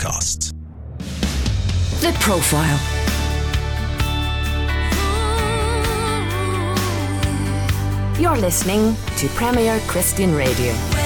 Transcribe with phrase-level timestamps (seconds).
[0.00, 0.52] podcasts.
[2.00, 2.78] The Profile.
[8.18, 10.99] You're listening to Premier Christian Radio.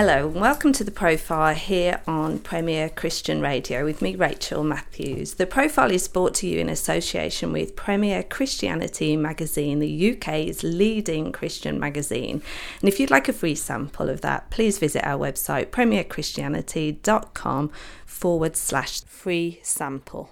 [0.00, 5.34] Hello, and welcome to the profile here on Premier Christian Radio with me, Rachel Matthews.
[5.34, 11.32] The profile is brought to you in association with Premier Christianity magazine, the UK's leading
[11.32, 12.40] Christian magazine.
[12.80, 17.70] And if you'd like a free sample of that, please visit our website, premierchristianity.com
[18.06, 20.30] forward slash free sample.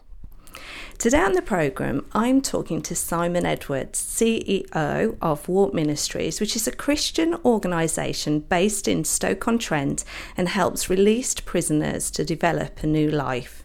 [0.99, 6.67] Today on the programme, I'm talking to Simon Edwards, CEO of Walk Ministries, which is
[6.67, 10.05] a Christian organisation based in Stoke on Trent
[10.37, 13.63] and helps released prisoners to develop a new life.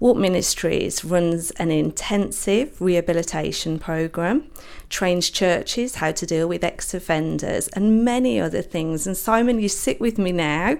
[0.00, 4.50] Walk Ministries runs an intensive rehabilitation programme,
[4.88, 9.06] trains churches how to deal with ex offenders, and many other things.
[9.06, 10.78] And Simon, you sit with me now.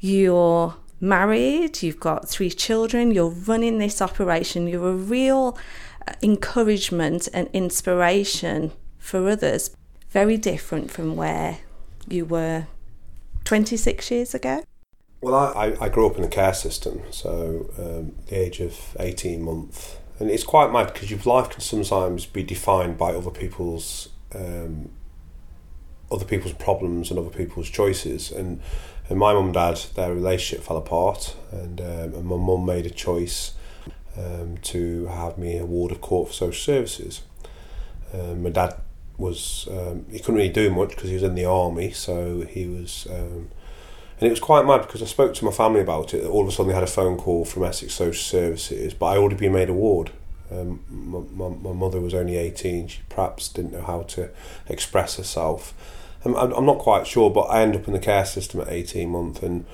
[0.00, 5.58] You're married, you've got three children, you're running this operation, you're a real
[6.06, 9.70] uh, encouragement and inspiration for others.
[10.10, 11.58] Very different from where
[12.08, 12.66] you were
[13.44, 14.62] 26 years ago.
[15.20, 19.42] Well, I, I grew up in the care system, so um, the age of 18
[19.42, 19.96] months.
[20.20, 24.90] And it's quite mad because your life can sometimes be defined by other people's um,
[26.10, 28.30] other people's problems and other people's choices.
[28.30, 28.60] And
[29.08, 32.86] and my mum and dad, their relationship fell apart, and, um, and my mum made
[32.86, 33.54] a choice
[34.16, 37.22] um, to have me a ward of court for social services.
[38.12, 38.74] Um, my dad
[39.16, 42.66] was um, he couldn't really do much because he was in the army, so he
[42.66, 43.06] was.
[43.10, 43.50] Um,
[44.20, 46.24] and it was quite mad because I spoke to my family about it.
[46.24, 49.16] All of a sudden, they had a phone call from Essex Social Services, but I
[49.16, 50.10] already been made a ward.
[50.50, 52.88] Um, my, my, my mother was only 18.
[52.88, 54.30] She perhaps didn't know how to
[54.68, 55.72] express herself.
[56.36, 59.08] I'm, I'm not quite sure, but I ended up in the care system at 18
[59.10, 59.64] months, and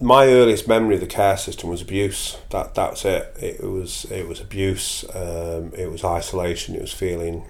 [0.00, 2.36] my earliest memory of the care system was abuse.
[2.50, 3.36] That that's it.
[3.40, 5.04] It was it was abuse.
[5.14, 6.74] Um, it was isolation.
[6.74, 7.44] It was feeling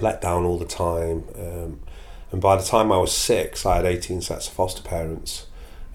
[0.00, 1.24] let down all the time.
[1.36, 1.80] Um,
[2.30, 5.46] and by the time I was six, I had 18 sets of foster parents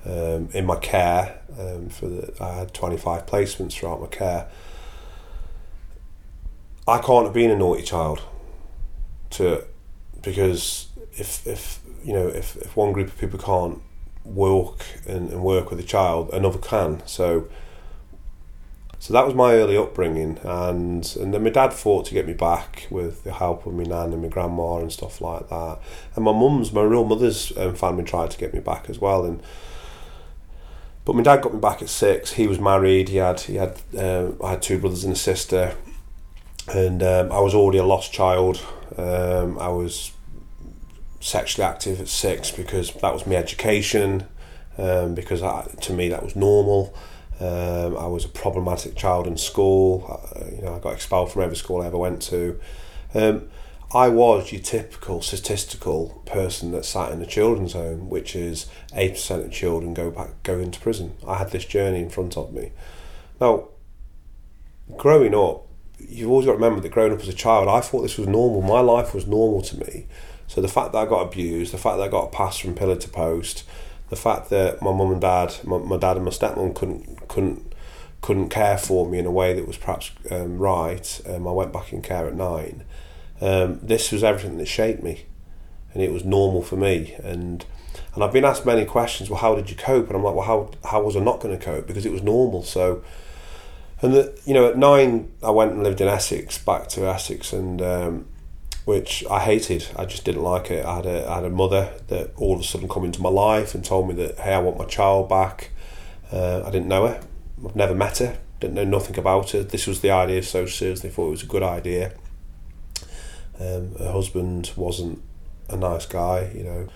[0.06, 1.40] um, in my care.
[1.58, 4.47] Um, for the, I had 25 placements throughout my care.
[6.88, 8.22] I can't have been a naughty child
[9.31, 9.63] to
[10.24, 13.82] because if if you know if, if one group of people can't
[14.26, 17.06] work and, and work with a child, another can.
[17.06, 17.48] So
[19.04, 22.32] so that was my early upbringing, and and then my dad fought to get me
[22.32, 25.80] back with the help of my nan and my grandma and stuff like that.
[26.16, 29.26] And my mum's, my real mother's um, family tried to get me back as well,
[29.26, 29.44] and
[31.04, 32.32] but my dad got me back at six.
[32.32, 33.10] He was married.
[33.10, 35.76] He had he had um, I had two brothers and a sister,
[36.70, 38.66] and um, I was already a lost child.
[38.96, 40.12] Um, I was
[41.24, 44.26] sexually active at six because that was my education,
[44.78, 46.94] um, because I, to me that was normal.
[47.40, 50.06] Um, I was a problematic child in school.
[50.36, 52.60] I, you know, I got expelled from every school I ever went to.
[53.14, 53.50] Um,
[53.94, 59.14] I was your typical statistical person that sat in a children's home, which is eight
[59.14, 61.16] percent of children go back go into prison.
[61.26, 62.72] I had this journey in front of me.
[63.40, 63.70] Now,
[64.98, 65.68] growing up,
[66.00, 68.28] you've always got to remember that growing up as a child, I thought this was
[68.28, 68.62] normal.
[68.62, 70.08] My life was normal to me.
[70.48, 72.96] So the fact that I got abused, the fact that I got passed from pillar
[72.96, 73.64] to post,
[74.09, 77.74] the fact that my mum and dad, my, my dad and my stepmom couldn't couldn't
[78.22, 81.22] couldn't care for me in a way that was perhaps um, right.
[81.28, 82.84] Um, I went back in care at nine.
[83.42, 85.26] Um, this was everything that shaped me,
[85.94, 87.16] and it was normal for me.
[87.24, 87.66] And
[88.14, 89.30] and I've been asked many questions.
[89.30, 90.08] Well, how did you cope?
[90.08, 91.88] And I'm like, well, how how was I not going to cope?
[91.88, 92.64] Because it was normal.
[92.64, 93.04] So
[94.04, 97.54] and the, you know, at nine, I went and lived in Essex, back to Essex,
[97.54, 98.25] and um,
[98.86, 99.88] which I hated.
[99.96, 100.86] I just didn't like it.
[100.86, 103.30] I had a I had a mother that all of a sudden come into my
[103.30, 105.72] life and told me that hey, I want my child back.
[106.32, 107.22] Uh, I didn't know her.
[107.66, 108.38] I've never met her.
[108.60, 109.64] Didn't know nothing about her.
[109.64, 111.02] This was the idea service.
[111.02, 112.14] They thought it was a good idea.
[113.60, 115.22] Um, her husband wasn't
[115.69, 116.88] a nice guy, you know.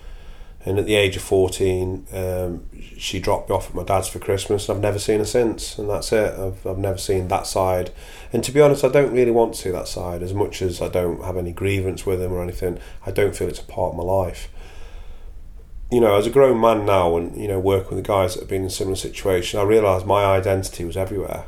[0.66, 2.66] And at the age of 14, um,
[2.98, 5.78] she dropped me off at my dad's for Christmas, I've never seen her since.
[5.78, 6.38] And that's it.
[6.38, 7.92] I've, I've never seen that side.
[8.32, 10.82] And to be honest, I don't really want to see that side as much as
[10.82, 12.78] I don't have any grievance with him or anything.
[13.06, 14.48] I don't feel it's a part of my life.
[15.90, 18.40] You know, as a grown man now, and you know, working with the guys that
[18.40, 21.44] have been in similar situation, I realised my identity was everywhere.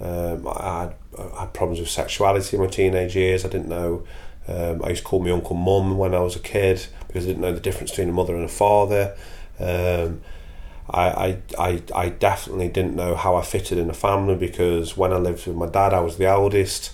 [0.00, 3.44] Um, I, had, I had problems with sexuality in my teenage years.
[3.44, 4.04] I didn't know
[4.48, 7.28] um, I used to call my uncle mum when I was a kid because I
[7.28, 9.16] didn't know the difference between a mother and a father.
[9.58, 10.20] Um,
[10.90, 15.16] I, I, I, definitely didn't know how I fitted in a family because when I
[15.16, 16.92] lived with my dad, I was the eldest.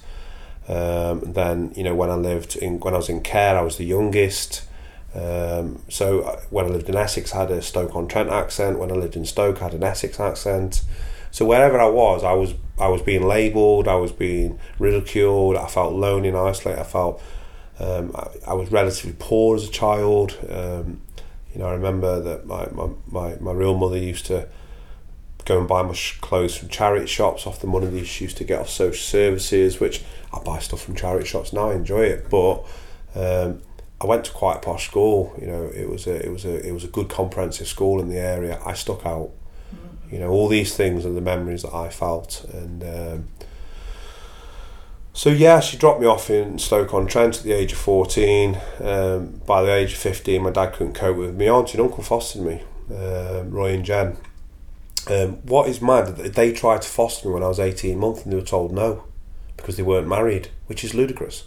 [0.67, 3.77] Um, then you know when I lived in when I was in care, I was
[3.77, 4.65] the youngest.
[5.15, 8.79] Um, so uh, when I lived in Essex, I had a Stoke-on-Trent accent.
[8.79, 10.83] When I lived in Stoke, I had an Essex accent.
[11.31, 15.57] So wherever I was, I was I was being labelled, I was being ridiculed.
[15.57, 16.81] I felt lonely and isolated.
[16.81, 17.23] I felt
[17.79, 20.39] um, I, I, was relatively poor as a child.
[20.49, 21.01] Um,
[21.53, 24.49] you know, I remember that my, my, my, my real mother used to
[25.45, 28.45] go and buy my clothes from charity shops off the money that she used to
[28.45, 31.71] get off social services, which I buy stuff from charity shops now.
[31.71, 32.65] I enjoy it, but
[33.15, 33.61] um,
[34.01, 35.35] I went to quite a posh school.
[35.41, 38.09] You know, it was a it was a it was a good comprehensive school in
[38.09, 38.61] the area.
[38.65, 39.31] I stuck out.
[40.11, 43.29] You know, all these things are the memories that I felt, and um,
[45.15, 48.61] so yeah, she dropped me off in Stoke on Trent at the age of fourteen.
[48.81, 51.49] Um, by the age of fifteen, my dad couldn't cope with me.
[51.49, 54.17] Auntie and uncle fostered me, um, Roy and Jen.
[55.09, 56.17] Um, what is mad?
[56.17, 58.73] That they tried to foster me when I was eighteen months, and they were told
[58.73, 59.05] no
[59.57, 61.45] because they weren't married, which is ludicrous.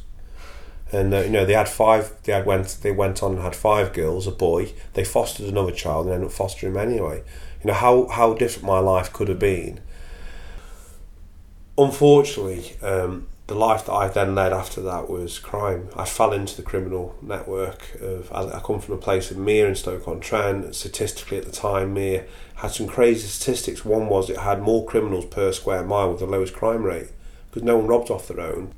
[0.93, 2.13] And uh, you know they had five.
[2.23, 2.77] They had went.
[2.81, 4.71] They went on and had five girls, a boy.
[4.93, 7.17] They fostered another child and ended up fostering him anyway.
[7.61, 9.81] You know how how different my life could have been.
[11.77, 15.87] Unfortunately, um, the life that I then led after that was crime.
[15.95, 18.31] I fell into the criminal network of.
[18.31, 20.75] I, I come from a place of Meir in Stoke on Trent.
[20.75, 23.85] Statistically, at the time, Meir had some crazy statistics.
[23.85, 27.09] One was it had more criminals per square mile with the lowest crime rate
[27.49, 28.73] because no one robbed off their own.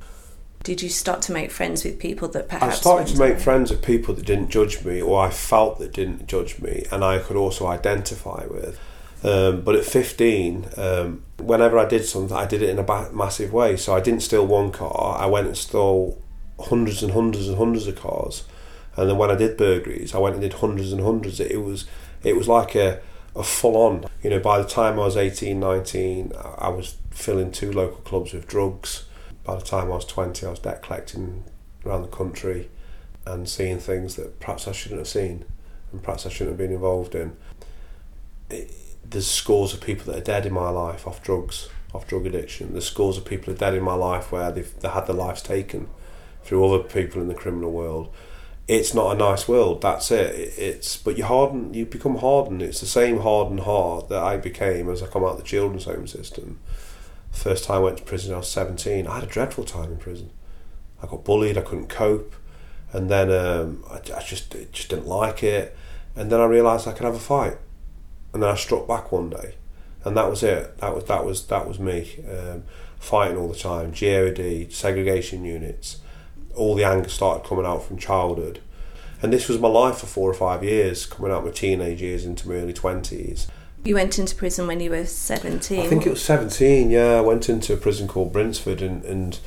[0.62, 2.76] Did you start to make friends with people that perhaps?
[2.76, 5.94] I started to make friends with people that didn't judge me, or I felt that
[5.94, 8.80] didn't judge me, and I could also identify with.
[9.24, 13.12] Um, but at 15, um, whenever I did something, I did it in a ba-
[13.12, 13.76] massive way.
[13.76, 16.22] So I didn't steal one car, I went and stole
[16.60, 18.44] hundreds and hundreds and hundreds of cars.
[18.96, 21.40] And then when I did burglaries, I went and did hundreds and hundreds.
[21.40, 21.86] It was
[22.24, 23.00] it was like a,
[23.36, 24.06] a full on.
[24.22, 28.34] You know, by the time I was 18, 19, I was filling two local clubs
[28.34, 29.06] with drugs.
[29.46, 31.46] By the time I was 20, I was debt collecting
[31.86, 32.70] around the country
[33.26, 35.46] and seeing things that perhaps I shouldn't have seen
[35.92, 37.38] and perhaps I shouldn't have been involved in.
[38.50, 38.72] It,
[39.10, 42.72] there's scores of people that are dead in my life off drugs, off drug addiction.
[42.74, 45.16] There's scores of people that are dead in my life where they've they had their
[45.16, 45.90] lives taken
[46.44, 48.14] through other people in the criminal world.
[48.68, 49.82] It's not a nice world.
[49.82, 50.54] That's it.
[50.58, 51.74] It's but you harden.
[51.74, 52.62] You become hardened.
[52.62, 55.86] It's the same hardened heart that I became as I come out of the children's
[55.86, 56.60] home system.
[57.32, 59.08] First time I went to prison, I was 17.
[59.08, 60.32] I had a dreadful time in prison.
[61.02, 61.58] I got bullied.
[61.58, 62.36] I couldn't cope,
[62.92, 65.76] and then um, I, I just just didn't like it.
[66.16, 67.58] And then I realised I could have a fight
[68.34, 69.56] and then I struck back one day,
[70.04, 70.78] and that was it.
[70.80, 72.64] That was that was that was me um,
[73.00, 73.92] fighting all the time.
[73.92, 75.98] GOD, segregation units,
[76.56, 78.60] all the anger started coming out from childhood,
[79.22, 82.26] and this was my life for four or five years, coming out my teenage years
[82.26, 83.48] into my early twenties.
[83.84, 85.82] You went into prison when you were seventeen.
[85.82, 86.92] I think it was seventeen.
[86.92, 89.40] Yeah, I went into a prison called Brinsford, and and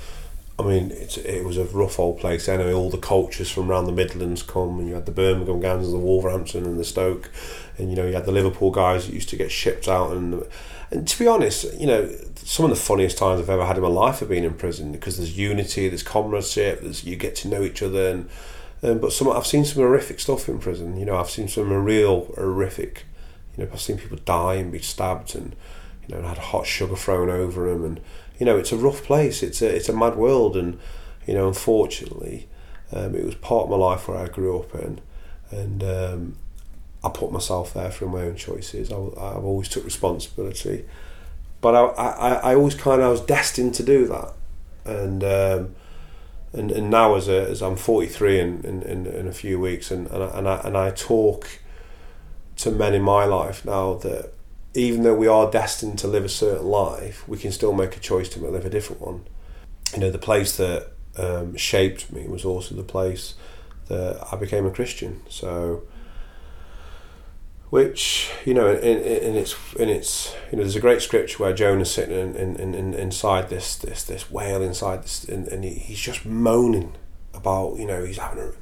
[0.62, 2.72] I mean, it was a rough old place anyway.
[2.72, 5.98] All the cultures from around the Midlands come, and you had the Birmingham gangs, the
[5.98, 7.30] Wolverhampton, and the Stoke,
[7.78, 10.12] and you know you had the Liverpool guys that used to get shipped out.
[10.12, 10.44] And
[10.92, 13.82] and to be honest, you know, some of the funniest times I've ever had in
[13.82, 17.48] my life have been in prison because there's unity, there's comradeship, there's you get to
[17.48, 18.10] know each other.
[18.10, 18.28] And
[18.82, 20.98] um, but some I've seen some horrific stuff in prison.
[20.98, 23.04] You know, I've seen some real horrific.
[23.56, 25.56] You know, I've seen people die and be stabbed, and
[26.06, 28.00] you know, had hot sugar thrown over them, and
[28.42, 29.40] you know, it's a rough place.
[29.40, 30.76] It's a it's a mad world, and
[31.28, 32.48] you know, unfortunately,
[32.92, 35.00] um, it was part of my life where I grew up in,
[35.52, 36.36] and um,
[37.04, 38.90] I put myself there through my own choices.
[38.90, 40.86] I, have always took responsibility,
[41.60, 44.32] but I, I, I always kind of was destined to do that,
[44.84, 45.76] and um,
[46.52, 49.92] and and now as a, as I'm 43 in, in, in, in a few weeks,
[49.92, 51.60] and and I, and I, and I talk
[52.56, 54.32] to men in my life now that
[54.74, 58.00] even though we are destined to live a certain life, we can still make a
[58.00, 59.24] choice to live a different one.
[59.92, 63.34] You know, the place that um, shaped me was also the place
[63.88, 65.20] that I became a Christian.
[65.28, 65.82] So,
[67.68, 71.52] which you know, in, in, its in its you know, there's a great scripture where
[71.52, 75.70] Jonah's sitting in, in, in, inside this this this whale inside this, and, and he,
[75.74, 76.94] he's just moaning
[77.34, 78.52] about you know he's having a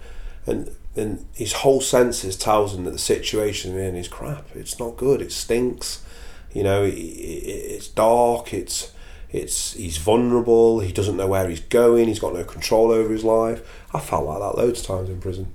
[0.50, 4.48] and then his whole senses tells him that the situation in is crap.
[4.54, 5.22] It's not good.
[5.22, 6.04] It stinks.
[6.52, 8.52] You know, it, it, it's dark.
[8.52, 8.92] It's
[9.30, 10.80] it's he's vulnerable.
[10.80, 12.08] He doesn't know where he's going.
[12.08, 13.62] He's got no control over his life.
[13.94, 15.54] I felt like that loads of times in prison.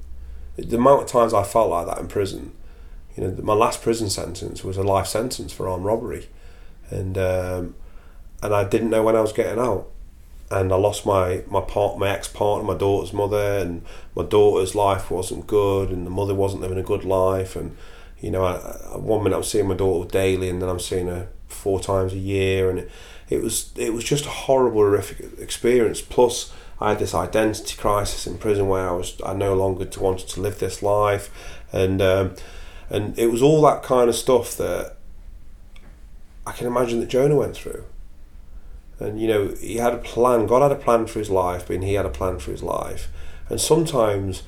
[0.55, 2.53] The amount of times I felt like that in prison,
[3.17, 6.29] you know, my last prison sentence was a life sentence for armed robbery,
[6.89, 7.75] and um,
[8.41, 9.89] and I didn't know when I was getting out
[10.51, 13.83] and I lost my my part my ex partner, my daughter's mother, and
[14.15, 17.75] my daughter's life wasn't good, and the mother wasn't living a good life, and
[18.19, 18.55] you know, I,
[18.93, 22.13] I, one minute I'm seeing my daughter daily, and then I'm seeing her four times
[22.13, 22.91] a year, and it,
[23.29, 26.01] it was it was just a horrible, horrific experience.
[26.01, 30.27] Plus, I had this identity crisis in prison where I was I no longer wanted
[30.29, 31.29] to live this life,
[31.73, 32.35] and um,
[32.89, 34.97] and it was all that kind of stuff that
[36.45, 37.85] I can imagine that Jonah went through.
[38.99, 40.47] And you know, he had a plan.
[40.47, 43.09] God had a plan for his life, but he had a plan for his life.
[43.49, 44.43] And sometimes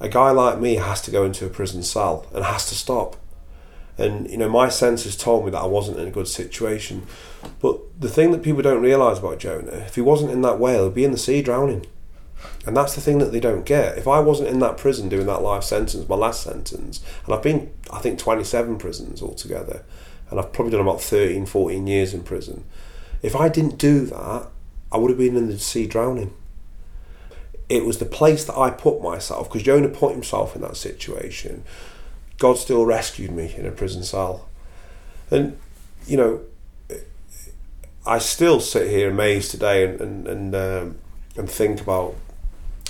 [0.00, 3.16] a guy like me has to go into a prison cell and has to stop.
[3.98, 7.06] And you know, my senses told me that I wasn't in a good situation.
[7.60, 10.84] But the thing that people don't realise about Jonah, if he wasn't in that whale,
[10.84, 11.86] he'd be in the sea drowning.
[12.66, 13.98] And that's the thing that they don't get.
[13.98, 17.42] If I wasn't in that prison doing that life sentence, my last sentence, and I've
[17.42, 19.82] been, I think, 27 prisons altogether,
[20.30, 22.64] and I've probably done about 13, 14 years in prison.
[23.22, 24.48] If I didn't do that,
[24.92, 26.34] I would have been in the sea drowning.
[27.68, 31.62] It was the place that I put myself, because Jonah put himself in that situation.
[32.38, 34.48] God still rescued me in a prison cell.
[35.30, 35.58] And,
[36.06, 36.40] you know,
[38.06, 40.98] I still sit here amazed today and, and, and, um,
[41.36, 42.16] and think about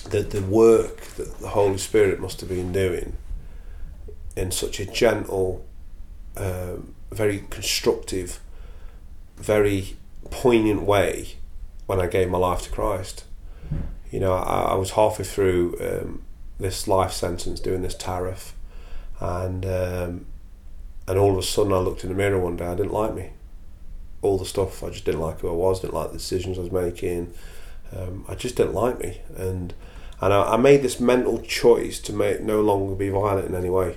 [0.08, 3.16] the, the work that the Holy Spirit must have been doing
[4.36, 5.66] in such a gentle,
[6.36, 8.40] um, very constructive,
[9.36, 9.96] very
[10.30, 11.36] poignant way
[11.86, 13.24] when I gave my life to Christ.
[14.10, 16.22] You know, I, I was halfway through um,
[16.58, 18.54] this life sentence doing this tariff,
[19.20, 20.26] and um,
[21.06, 22.66] and all of a sudden I looked in the mirror one day.
[22.66, 23.30] I didn't like me.
[24.22, 25.80] All the stuff I just didn't like who I was.
[25.80, 27.32] Didn't like the decisions I was making.
[27.96, 29.74] Um, I just didn't like me, and
[30.20, 33.70] and I, I made this mental choice to make no longer be violent in any
[33.70, 33.96] way.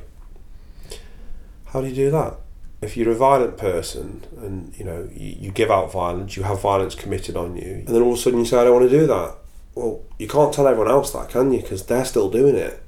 [1.66, 2.38] How do you do that?
[2.84, 6.62] If you're a violent person and you know you, you, give out violence, you have
[6.62, 8.90] violence committed on you, and then all of a sudden you say, "I don't want
[8.90, 9.36] to do that."
[9.76, 11.62] Well, you can't tell everyone else that, can you?
[11.62, 12.84] Because they're still doing it.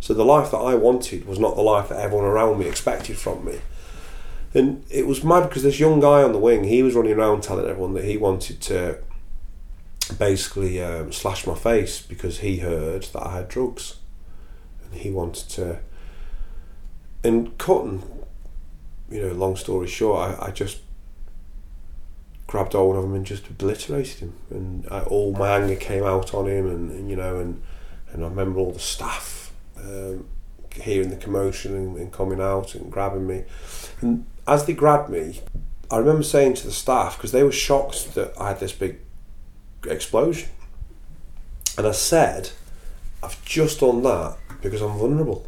[0.00, 3.16] So the life that I wanted was not the life that everyone around me expected
[3.16, 3.60] from me.
[4.54, 7.42] And it was mad because this young guy on the wing, he was running around
[7.42, 8.98] telling everyone that he wanted to
[10.18, 13.96] basically um, slash my face because he heard that I had drugs,
[14.84, 15.80] and he wanted to.
[17.22, 18.02] And cutting
[19.10, 20.78] you know, long story short, I, I just
[22.46, 26.34] grabbed hold of him and just obliterated him, and I, all my anger came out
[26.34, 27.62] on him, and, and, you know, and
[28.10, 30.26] and I remember all the staff um,
[30.74, 33.44] hearing the commotion and, and, coming out and grabbing me,
[34.00, 35.40] and as they grabbed me,
[35.90, 38.98] I remember saying to the staff because they were shocked that I had this big
[39.86, 40.48] explosion,
[41.76, 42.50] and I said,
[43.22, 45.47] "I've just done that because I'm vulnerable."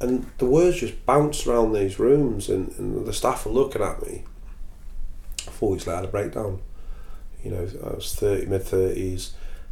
[0.00, 4.02] And the words just bounced around these rooms, and, and the staff were looking at
[4.02, 4.24] me.
[5.38, 6.60] Four weeks later, I had a breakdown.
[7.42, 9.30] You know, I was 30, mid 30s.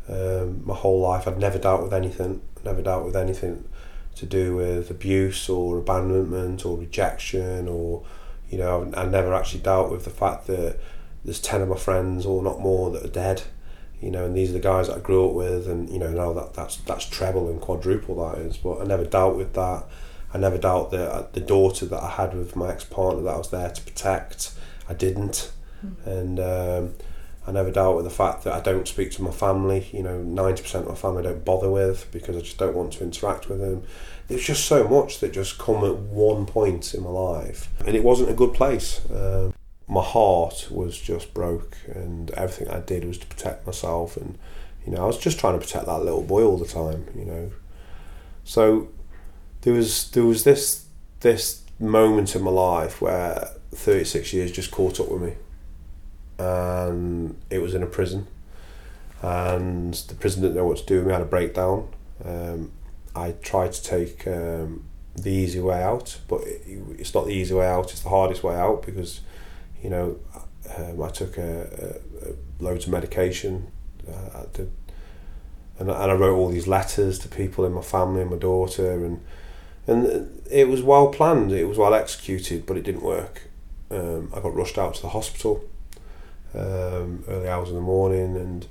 [0.08, 3.68] Um, my whole life, I'd never dealt with anything, never dealt with anything
[4.16, 8.04] to do with abuse or abandonment or rejection, or,
[8.48, 10.78] you know, I never actually dealt with the fact that
[11.24, 13.42] there's 10 of my friends or not more that are dead
[14.00, 16.10] you know, and these are the guys that I grew up with, and you know,
[16.10, 18.56] now that that's that's treble and quadruple that is.
[18.56, 19.84] But I never dealt with that.
[20.34, 23.34] I never doubt that uh, the daughter that I had with my ex partner that
[23.34, 24.52] I was there to protect,
[24.88, 25.52] I didn't,
[25.84, 26.06] mm.
[26.06, 26.94] and um,
[27.46, 29.88] I never doubt with the fact that I don't speak to my family.
[29.92, 32.74] You know, ninety percent of my family I don't bother with because I just don't
[32.74, 33.84] want to interact with them.
[34.28, 38.02] There's just so much that just come at one point in my life, and it
[38.02, 39.00] wasn't a good place.
[39.10, 39.54] Um,
[39.88, 44.36] my heart was just broke, and everything I did was to protect myself, and
[44.84, 47.06] you know, I was just trying to protect that little boy all the time.
[47.14, 47.52] You know,
[48.42, 48.88] so
[49.66, 50.86] there was there was this
[51.20, 55.32] this moment in my life where 36 years just caught up with me.
[56.38, 58.28] And it was in a prison.
[59.22, 61.12] And the prison didn't know what to do with me.
[61.12, 61.88] I had a breakdown.
[62.24, 62.70] Um,
[63.16, 64.84] I tried to take um,
[65.16, 66.62] the easy way out but it,
[66.98, 67.90] it's not the easy way out.
[67.90, 69.20] It's the hardest way out because
[69.82, 70.16] you know
[70.76, 73.72] um, I took a, a, a loads of medication.
[74.08, 74.70] Uh, I did,
[75.80, 79.04] and, and I wrote all these letters to people in my family and my daughter
[79.04, 79.20] and
[79.86, 83.42] and it was well planned, it was well executed, but it didn't work.
[83.90, 85.64] Um, I got rushed out to the hospital
[86.54, 88.66] um, early hours in the morning, and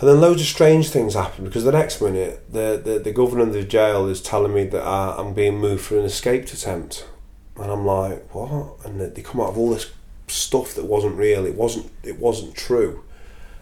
[0.00, 3.42] and then loads of strange things happened because the next minute the the, the governor
[3.42, 7.06] of the jail is telling me that I, I'm being moved for an escape attempt,
[7.56, 8.84] and I'm like, what?
[8.86, 9.90] And they come out of all this
[10.26, 11.44] stuff that wasn't real.
[11.44, 13.04] It wasn't it wasn't true.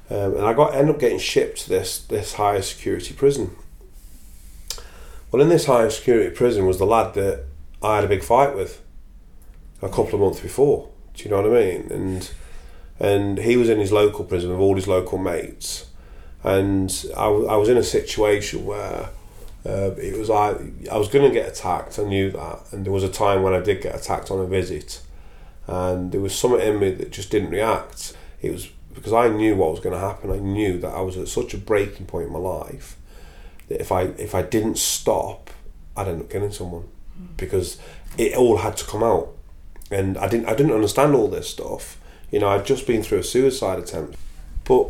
[0.09, 3.57] Um, and I got end up getting shipped to this this higher security prison
[5.37, 7.45] well, in this high security prison was the lad that
[7.83, 8.81] I had a big fight with
[9.83, 10.89] a couple of months before.
[11.13, 11.93] Do you know what I mean?
[11.93, 12.31] And
[12.99, 15.91] and he was in his local prison with all his local mates,
[16.43, 19.11] and I, I was in a situation where
[19.67, 20.57] uh, it was I
[20.91, 21.99] I was going to get attacked.
[21.99, 24.47] I knew that, and there was a time when I did get attacked on a
[24.47, 25.03] visit,
[25.67, 28.17] and there was something in me that just didn't react.
[28.41, 30.31] It was because I knew what was going to happen.
[30.31, 32.97] I knew that I was at such a breaking point in my life
[33.69, 35.51] that if I if I didn't stop,
[35.97, 36.89] I'd end up killing someone
[37.37, 37.79] because
[38.19, 39.29] it all had to come out,
[39.91, 41.99] and I didn't I didn't understand all this stuff.
[42.31, 44.19] You know, I'd just been through a suicide attempt,
[44.65, 44.89] but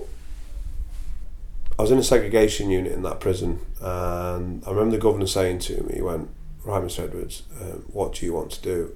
[1.79, 5.61] I was in a segregation unit in that prison, and I remember the governor saying
[5.61, 6.31] to me, "He went,
[6.65, 7.05] right, Mr.
[7.05, 8.93] Edwards, uh, what do you want to do?"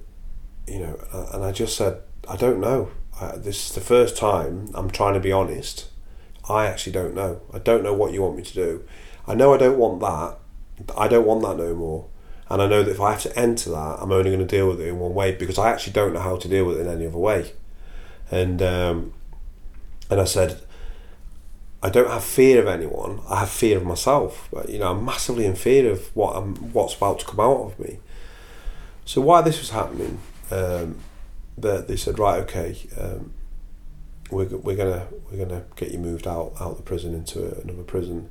[0.67, 2.89] You know, and I just said, "I don't know.
[3.19, 5.87] I, this is the first time I'm trying to be honest.
[6.49, 7.41] I actually don't know.
[7.53, 8.83] I don't know what you want me to do.
[9.27, 10.37] I know I don't want that.
[10.97, 12.07] I don't want that no more."
[12.49, 14.67] And I know that if I have to enter that, I'm only going to deal
[14.67, 16.81] with it in one way because I actually don't know how to deal with it
[16.81, 17.53] in any other way.
[18.29, 19.13] And um,
[20.09, 20.61] and I said,
[21.83, 23.21] I don't have fear of anyone.
[23.27, 24.47] I have fear of myself.
[24.51, 27.71] But, you know, I'm massively in fear of what I'm, what's about to come out
[27.71, 27.99] of me.
[29.05, 30.19] So while this was happening,
[30.51, 30.99] um,
[31.57, 33.33] they, they said, right, okay, um,
[34.29, 37.83] we're, we're gonna we're gonna get you moved out out of the prison into another
[37.83, 38.29] prison.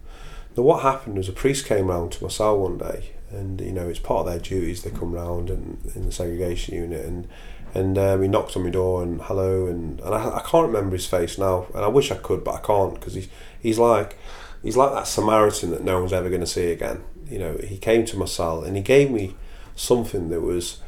[0.57, 3.73] Now, what happened was a priest came round to my cell one day and you
[3.73, 4.83] know it's part of their duties.
[4.83, 7.29] They come round and in the segregation unit, and
[7.75, 10.97] and um, he knocked on my door and hello, and and I, I can't remember
[10.97, 13.29] his face now, and I wish I could, but I can't because he's
[13.61, 14.19] he's like
[14.63, 17.03] he's like that Samaritan that no one's ever going to see again.
[17.29, 19.37] You know, he came to my cell and he gave me
[19.77, 20.81] something that was,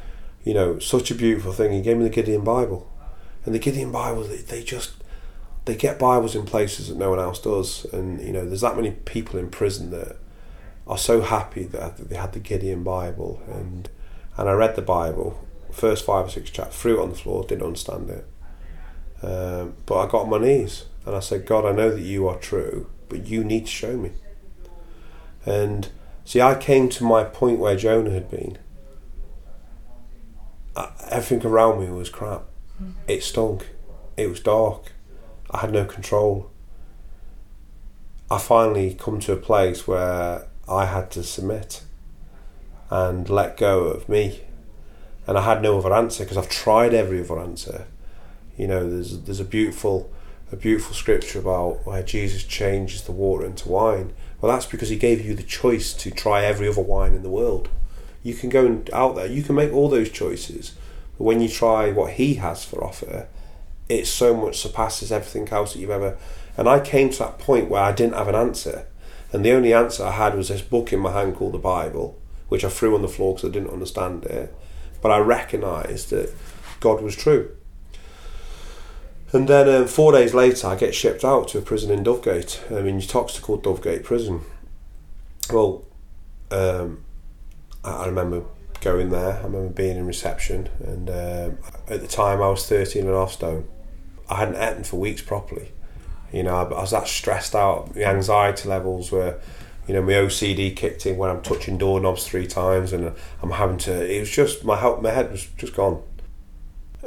[0.43, 1.71] you know, such a beautiful thing.
[1.71, 2.91] He gave me the Gideon Bible,
[3.45, 4.93] and the Gideon Bible they, they just
[5.65, 8.75] they get Bibles in places that no one else does, and you know, there's that
[8.75, 10.17] many people in prison that
[10.85, 13.89] are so happy that they had the Gideon Bible and
[14.37, 17.43] and I read the Bible, first five or six chapters, threw it on the floor,
[17.43, 18.27] didn't understand it.
[19.21, 22.27] Um, but I got on my knees and I said, God, I know that you
[22.27, 24.11] are true, but you need to show me.
[25.45, 25.89] And
[26.25, 28.57] see, I came to my point where Jonah had been.
[30.75, 32.43] I, everything around me was crap.
[33.07, 33.69] It stunk.
[34.17, 34.92] It was dark.
[35.53, 36.49] I had no control.
[38.31, 41.83] I finally come to a place where I had to submit
[42.89, 44.41] and let go of me.
[45.27, 47.85] And I had no other answer because I've tried every other answer.
[48.57, 50.11] You know, there's there's a beautiful
[50.51, 54.13] a beautiful scripture about where Jesus changes the water into wine.
[54.39, 57.29] Well, that's because he gave you the choice to try every other wine in the
[57.29, 57.69] world.
[58.21, 60.73] You can go out there, you can make all those choices,
[61.17, 63.27] but when you try what he has for offer,
[63.89, 66.17] it so much surpasses everything else that you've ever.
[66.57, 68.87] And I came to that point where I didn't have an answer
[69.33, 72.21] and the only answer I had was this book in my hand called the Bible,
[72.49, 74.55] which I threw on the floor because I didn't understand it.
[75.01, 76.31] But I recognised that
[76.79, 77.49] God was true.
[79.33, 82.61] And then um, four days later, I get shipped out to a prison in Dovegate.
[82.71, 84.41] I mean, Uttoxeter called Dovegate Prison.
[85.51, 85.83] Well,
[86.51, 87.03] um,
[87.83, 88.43] I remember
[88.83, 89.39] going there.
[89.39, 93.17] I remember being in reception, and um, at the time I was 13 and a
[93.17, 93.67] half stone.
[94.29, 95.71] I hadn't eaten for weeks properly.
[96.31, 97.93] You know, I, was that stressed out.
[97.93, 99.39] The anxiety levels were,
[99.87, 103.77] you know, my OCD kicked in when I'm touching doorknobs three times, and I'm having
[103.79, 104.15] to.
[104.15, 105.01] It was just my help.
[105.01, 106.01] My head was just gone.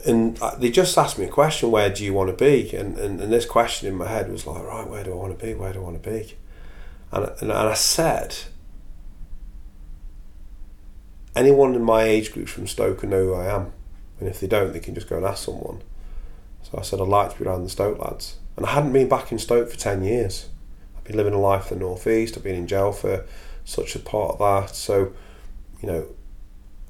[0.04, 2.74] And uh, they just asked me a question: Where do you want to be?
[2.76, 5.38] And, and and this question in my head was like, right, where do I want
[5.38, 5.54] to be?
[5.54, 6.36] Where do I want to be?
[7.10, 8.36] And and, and I said,
[11.36, 13.72] anyone in my age group from Stoke can know who I am,
[14.18, 15.82] and if they don't, they can just go and ask someone.
[16.62, 18.36] So I said, I'd like to be around the Stoke lads.
[18.56, 20.48] And I hadn't been back in Stoke for 10 years.
[20.96, 22.36] I've been living a life in the northeast.
[22.36, 23.24] I've been in jail for
[23.64, 24.74] such a part of that.
[24.74, 25.12] So,
[25.80, 26.06] you know,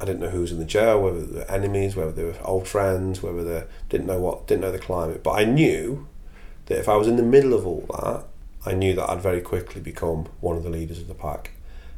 [0.01, 2.37] I didn't know who was in the jail, whether they were enemies, whether they were
[2.45, 5.23] old friends, whether they didn't know what, didn't know the climate.
[5.23, 6.07] But I knew
[6.67, 8.25] that if I was in the middle of all that,
[8.65, 11.53] I knew that I'd very quickly become one of the leaders of the pack.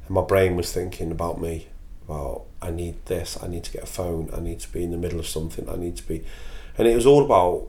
[0.07, 1.69] And my brain was thinking about me,
[2.09, 4.91] about I need this, I need to get a phone, I need to be in
[4.91, 6.25] the middle of something, I need to be.
[6.77, 7.69] And it was all about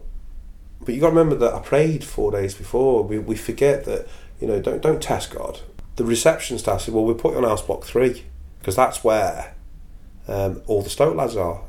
[0.82, 3.04] but you got to remember that I prayed four days before.
[3.04, 4.08] We, we forget that
[4.40, 5.60] you know don't don't test God.
[5.98, 8.26] The reception staff said, "Well, we'll put you on house block three
[8.60, 9.56] because that's where
[10.28, 11.62] um, all the Stoke lads are."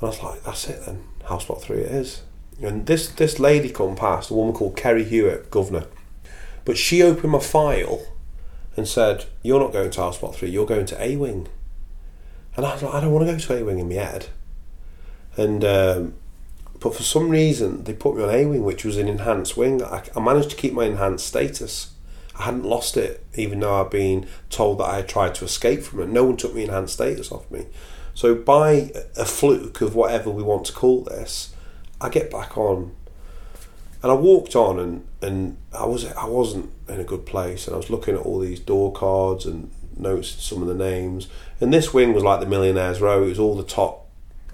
[0.00, 2.22] And I was like, "That's it then, house block three it is."
[2.62, 5.86] And this this lady come past, a woman called Kerry Hewitt, governor,
[6.64, 8.00] but she opened my file
[8.78, 10.50] and said, "You're not going to house block three.
[10.50, 11.48] You're going to A wing."
[12.56, 14.26] And I was like, "I don't want to go to A wing in my head."
[15.36, 16.14] And um,
[16.80, 19.82] but for some reason, they put me on A wing, which was an enhanced wing.
[19.82, 21.92] I, I managed to keep my enhanced status.
[22.38, 25.82] I hadn't lost it, even though I'd been told that I had tried to escape
[25.82, 26.08] from it.
[26.08, 27.66] No one took me enhanced status off me.
[28.14, 31.54] So by a fluke of whatever we want to call this,
[32.00, 32.94] I get back on,
[34.02, 37.74] and I walked on, and, and I was I wasn't in a good place, and
[37.74, 41.28] I was looking at all these door cards and notes some of the names,
[41.60, 43.24] and this wing was like the millionaires row.
[43.24, 44.06] It was all the top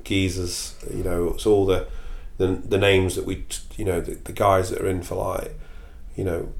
[0.04, 1.88] geezers, you know, it's all the
[2.36, 3.44] the the names that we
[3.76, 5.58] you know the, the guys that are in for like
[6.16, 6.52] you know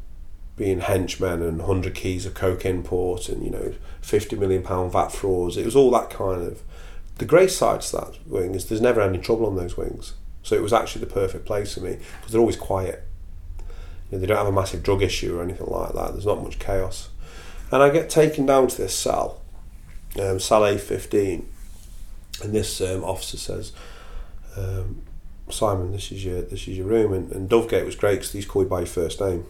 [0.56, 5.08] being henchmen and 100 keys of coke import and you know 50 million pound VAT
[5.08, 5.56] frauds.
[5.56, 6.62] It was all that kind of
[7.18, 10.14] the great side to that wing is there's never any trouble on those wings.
[10.42, 13.02] So it was actually the perfect place for me because they're always quiet
[14.10, 16.12] you know, they don't have a massive drug issue or anything like that.
[16.12, 17.08] There's not much chaos.
[17.70, 19.40] And I get taken down to this cell
[20.20, 21.44] um, cell A15
[22.42, 23.72] and this um, officer says
[24.56, 25.02] um,
[25.50, 27.12] Simon, this is your this is your room.
[27.12, 29.46] And, and Dovegate was great because he's called by your first name,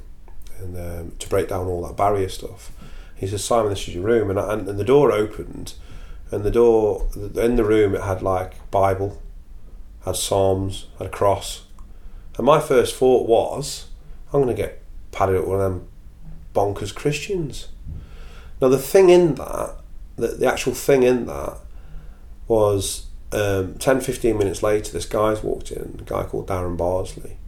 [0.58, 2.72] and um, to break down all that barrier stuff.
[3.14, 5.74] He says, Simon, this is your room, and, and and the door opened,
[6.30, 9.22] and the door in the room it had like Bible,
[10.04, 11.64] had Psalms, had a cross,
[12.36, 13.86] and my first thought was,
[14.34, 15.88] I'm going to get padded up with them
[16.54, 17.68] bonkers Christians.
[18.60, 19.76] Now the thing in that,
[20.16, 21.58] the, the actual thing in that,
[22.46, 27.38] was um, 10, 15 minutes later, this guy's walked in, a guy called Darren Barsley,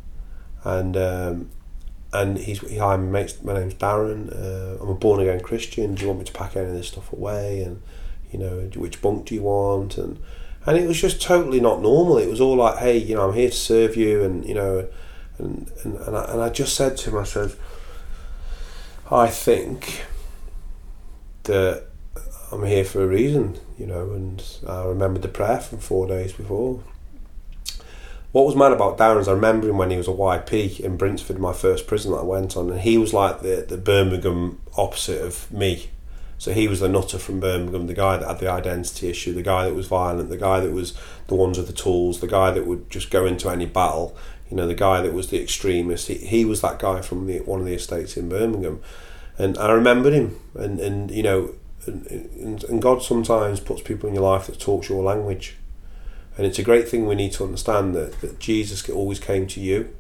[0.65, 1.51] and um,
[2.13, 4.35] and he's he, hi, my, mate's, my name's Darren.
[4.35, 5.95] Uh, I'm a born again Christian.
[5.95, 7.63] Do you want me to pack any of this stuff away?
[7.63, 7.83] And
[8.33, 9.99] you know, which bunk do you want?
[9.99, 10.19] And
[10.65, 12.19] and it was just totally not normal.
[12.19, 14.89] It was all like, hey, you know, I'm here to serve you, and you know,
[15.39, 17.55] and and and I, and I just said to him, I said,
[19.11, 20.05] I think
[21.45, 21.85] that
[22.53, 26.33] I'm here for a reason, you know, and I remembered the prayer from four days
[26.33, 26.83] before.
[28.33, 30.99] What was mad about Darren is I remember him when he was a YP in
[30.99, 34.61] Brinsford, my first prison that I went on, and he was like the, the Birmingham
[34.77, 35.91] opposite of me.
[36.39, 39.43] So he was the nutter from Birmingham, the guy that had the identity issue, the
[39.43, 40.93] guy that was violent, the guy that was
[41.29, 44.15] the ones with the tools, the guy that would just go into any battle,
[44.51, 46.09] you know, the guy that was the extremist.
[46.09, 48.81] He, he was that guy from the, one of the estates in Birmingham.
[49.39, 51.55] And I remembered him, and, and you know,
[51.87, 55.57] and, and God sometimes puts people in your life that talks your language.
[56.37, 59.61] And it's a great thing we need to understand that, that Jesus always came to
[59.61, 59.95] you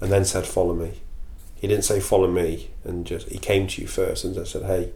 [0.00, 1.00] and then said, Follow me.
[1.54, 4.64] He didn't say, Follow me, and just he came to you first and just said,
[4.64, 4.92] Hey.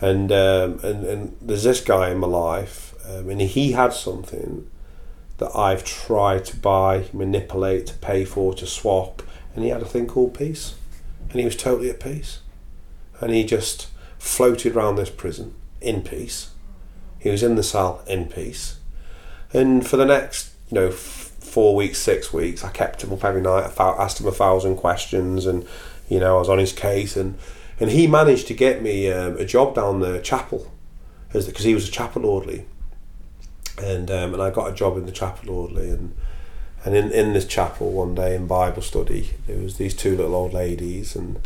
[0.00, 4.70] And, um, and, and there's this guy in my life, um, and he had something
[5.38, 9.22] that I've tried to buy, manipulate, to pay for, to swap,
[9.54, 10.74] and he had a thing called peace.
[11.30, 12.40] And he was totally at peace.
[13.20, 16.50] And he just floated around this prison in peace.
[17.18, 18.78] He was in the cell in peace.
[19.52, 23.40] And for the next, you know, four weeks, six weeks, I kept him up every
[23.40, 23.72] night.
[23.78, 25.66] I asked him a thousand questions, and
[26.08, 27.38] you know, I was on his case, and
[27.80, 30.70] and he managed to get me um, a job down the chapel,
[31.32, 32.66] because he was a chapel orderly,
[33.82, 36.14] and um, and I got a job in the chapel orderly, and
[36.84, 40.34] and in in this chapel one day in Bible study, there was these two little
[40.34, 41.40] old ladies, and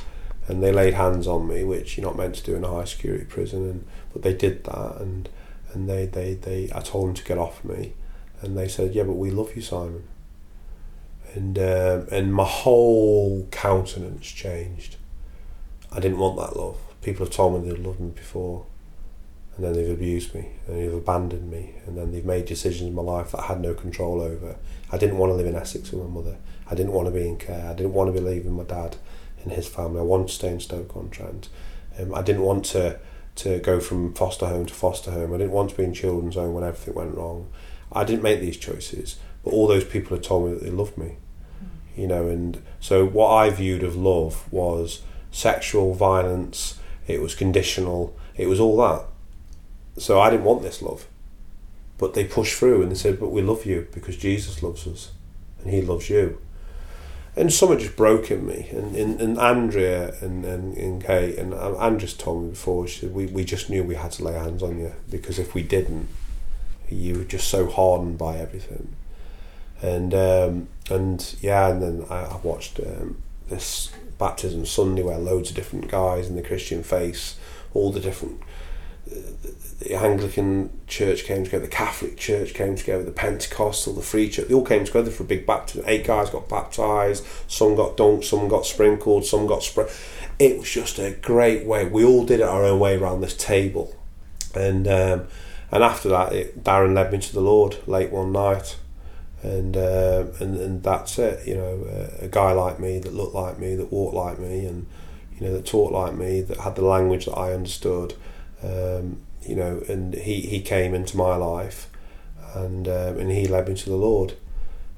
[0.49, 2.85] and they laid hands on me, which you're not meant to do in a high
[2.85, 5.29] security prison, and but they did that, and
[5.73, 7.95] and they they, they I told them to get off me,
[8.41, 10.05] and they said, yeah, but we love you, Simon,
[11.35, 14.97] and um, and my whole countenance changed.
[15.91, 16.79] I didn't want that love.
[17.03, 18.65] People have told me they'd loved me before,
[19.57, 22.95] and then they've abused me, and they've abandoned me, and then they've made decisions in
[22.95, 24.57] my life that I had no control over.
[24.91, 26.37] I didn't want to live in Essex with my mother.
[26.71, 27.69] I didn't want to be in care.
[27.69, 28.97] I didn't want to be leaving my dad
[29.43, 30.01] and his family.
[30.01, 31.49] I wanted to stay in Stoke-on-Trent.
[31.99, 32.99] Um, I didn't want to
[33.35, 35.33] to go from foster home to foster home.
[35.33, 37.49] I didn't want to be in children's home when everything went wrong.
[37.91, 40.99] I didn't make these choices, but all those people had told me that they loved
[40.99, 41.17] me.
[41.97, 46.79] You know, and so what I viewed of love was sexual violence.
[47.07, 48.17] It was conditional.
[48.37, 49.05] It was all that.
[49.99, 51.07] So I didn't want this love,
[51.99, 55.13] but they pushed through and they said, "But we love you because Jesus loves us,
[55.63, 56.39] and He loves you."
[57.35, 58.69] and something just broke in me.
[58.71, 63.15] And, and, and Andrea and, and, and Kate, and Andrea's told me before, she said,
[63.15, 66.09] we, we just knew we had to lay hands on you because if we didn't,
[66.91, 68.95] you were just so hardened by everything.
[69.81, 75.51] And um, and yeah, and then I, I watched um, this baptism Sunday where loads
[75.51, 77.37] of different guys in the Christian faith,
[77.75, 78.41] all the different
[79.07, 84.49] the Anglican Church came together, the Catholic Church came together, the Pentecostal, the Free Church,
[84.49, 85.85] they all came together for a big baptism.
[85.87, 89.91] Eight guys got baptised, some got dunked, some got sprinkled, some got spread.
[90.39, 91.87] It was just a great way.
[91.87, 93.95] We all did it our own way around this table.
[94.55, 95.27] And um,
[95.71, 98.77] and after that, it, Darren led me to the Lord late one night.
[99.43, 101.85] And, uh, and and that's it, you know.
[101.85, 104.87] Uh, a guy like me that looked like me, that walked like me, and
[105.35, 108.15] you know that talked like me, that had the language that I understood,
[108.63, 111.89] um, you know, and he, he came into my life
[112.55, 114.35] and um, and he led me to the Lord.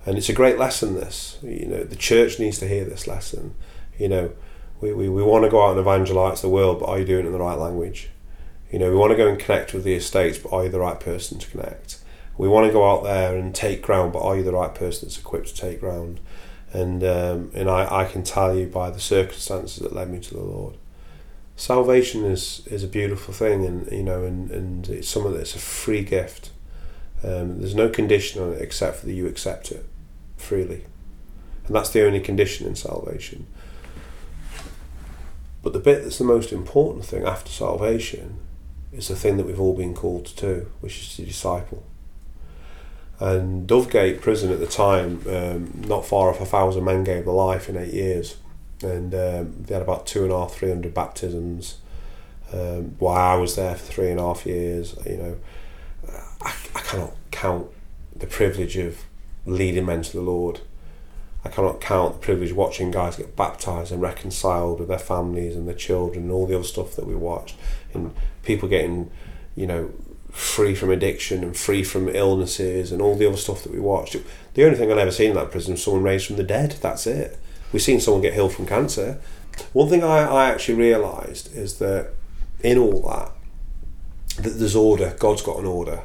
[0.07, 1.39] And it's a great lesson, this.
[1.43, 3.55] You know, the church needs to hear this lesson.
[3.99, 4.33] You know,
[4.81, 7.25] we, we, we want to go out and evangelize the world, but are you doing
[7.25, 8.11] it in the right language?
[8.71, 10.81] You know, we want to go and connect with the estates, but are you the
[10.81, 12.05] right person to connect?
[12.37, 15.07] we want to go out there and take ground, but are you the right person
[15.07, 16.21] that's equipped to take ground?
[16.73, 20.35] And um, and I, I can tell you by the circumstances that led me to
[20.35, 20.77] the Lord.
[21.57, 25.61] Salvation is, is a beautiful thing, and you know, and, and it's something that's a
[25.61, 26.51] free gift.
[27.23, 29.87] Um, there's no condition on it except for that you accept it
[30.37, 30.85] freely,
[31.67, 33.47] and that's the only condition in salvation.
[35.63, 38.39] But the bit that's the most important thing after salvation
[38.93, 41.85] is the thing that we've all been called to, which is to disciple.
[43.21, 47.35] And Dovegate prison at the time, um, not far off a thousand men gave their
[47.35, 48.37] life in eight years,
[48.85, 51.79] and um, they had about two and a half, three hundred baptisms.
[52.53, 55.37] Um, while I was there for three and a half years, you know,
[56.43, 57.67] I, I cannot count
[58.15, 58.99] the privilege of
[59.47, 60.61] leading men to the Lord.
[61.45, 65.57] I cannot count the privilege of watching guys get baptized and reconciled with their families
[65.57, 67.57] and their children and all the other stuff that we watched,
[67.93, 69.11] and people getting,
[69.57, 69.91] you know,
[70.31, 74.17] free from addiction and free from illnesses and all the other stuff that we watched.
[74.55, 76.73] The only thing I've ever seen in that prison was someone raised from the dead.
[76.81, 77.39] That's it.
[77.75, 79.19] We've seen someone get healed from cancer.
[79.73, 82.13] One thing I, I actually realised is that
[82.61, 83.33] in all that,
[84.45, 85.17] that there's order.
[85.19, 86.03] God's got an order,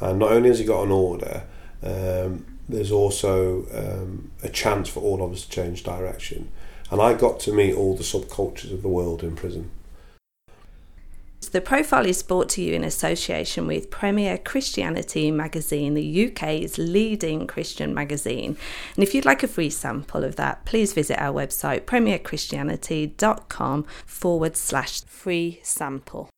[0.00, 1.42] and not only has He got an order,
[1.82, 6.50] um, there's also um, a chance for all of us to change direction.
[6.90, 9.70] And I got to meet all the subcultures of the world in prison.
[11.52, 17.46] The profile is brought to you in association with Premier Christianity magazine, the UK's leading
[17.46, 18.56] Christian magazine.
[18.96, 24.56] And if you'd like a free sample of that, please visit our website premierchristianity.com forward
[24.56, 26.30] slash free sample.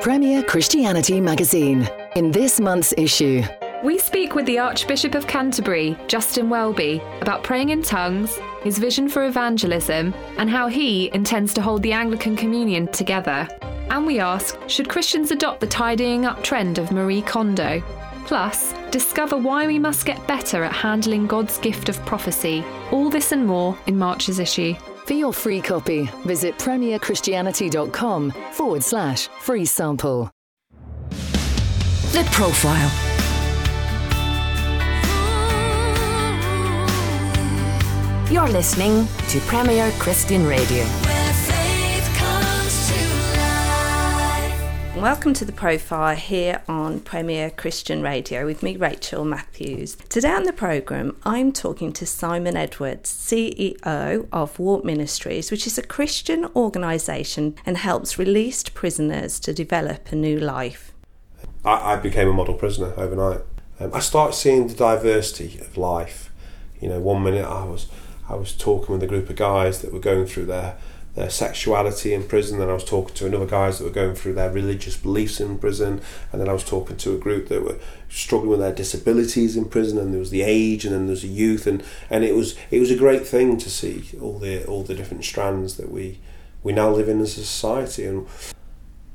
[0.00, 1.88] Premier Christianity magazine.
[2.14, 3.42] In this month's issue,
[3.82, 9.08] we speak with the Archbishop of Canterbury, Justin Welby, about praying in tongues, his vision
[9.08, 13.46] for evangelism, and how he intends to hold the Anglican Communion together.
[13.90, 17.80] And we ask should Christians adopt the tidying up trend of Marie Kondo?
[18.26, 22.64] Plus, discover why we must get better at handling God's gift of prophecy.
[22.90, 24.74] All this and more in March's issue.
[25.06, 30.28] For your free copy, visit premierchristianity.com forward slash free sample.
[32.10, 33.05] The Profile.
[38.28, 40.84] You're listening to Premier Christian Radio.
[45.00, 49.94] Welcome to the profile here on Premier Christian Radio with me, Rachel Matthews.
[50.08, 55.78] Today on the programme, I'm talking to Simon Edwards, CEO of Walk Ministries, which is
[55.78, 60.92] a Christian organisation and helps released prisoners to develop a new life.
[61.64, 63.42] I, I became a model prisoner overnight.
[63.78, 66.32] Um, I started seeing the diversity of life.
[66.80, 67.86] You know, one minute I was
[68.28, 70.76] I was talking with a group of guys that were going through their
[71.16, 74.34] their sexuality in prison, and I was talking to another guys that were going through
[74.34, 77.78] their religious beliefs in prison, and then I was talking to a group that were
[78.10, 81.28] struggling with their disabilities in prison, and there was the age, and then there's the
[81.28, 84.82] youth, and, and it was it was a great thing to see all the all
[84.82, 86.18] the different strands that we
[86.62, 88.04] we now live in as a society.
[88.04, 88.26] And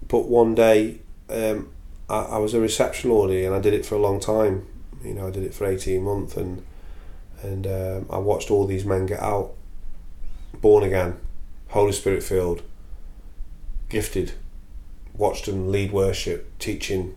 [0.08, 1.70] but one day, um,
[2.10, 4.66] I, I was a reception orderly, and I did it for a long time.
[5.04, 6.64] You know, I did it for eighteen months, and
[7.42, 9.54] and um, I watched all these men get out,
[10.62, 11.18] born again
[11.72, 12.64] Holy Spirit filled,
[13.88, 14.34] gifted,
[15.16, 17.16] watched them lead worship, teaching,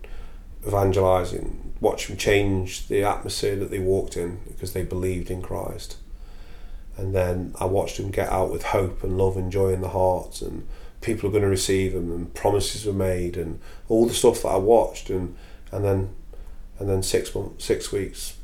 [0.65, 5.97] evangelizing, watched them change the atmosphere that they walked in because they believed in Christ.
[6.95, 9.89] And then I watched them get out with hope and love and joy in the
[9.89, 10.65] hearts, and
[11.01, 13.59] people are going to receive them, and promises were made, and
[13.89, 15.35] all the stuff that I watched, and
[15.73, 16.15] and then
[16.79, 18.37] and then six months, six weeks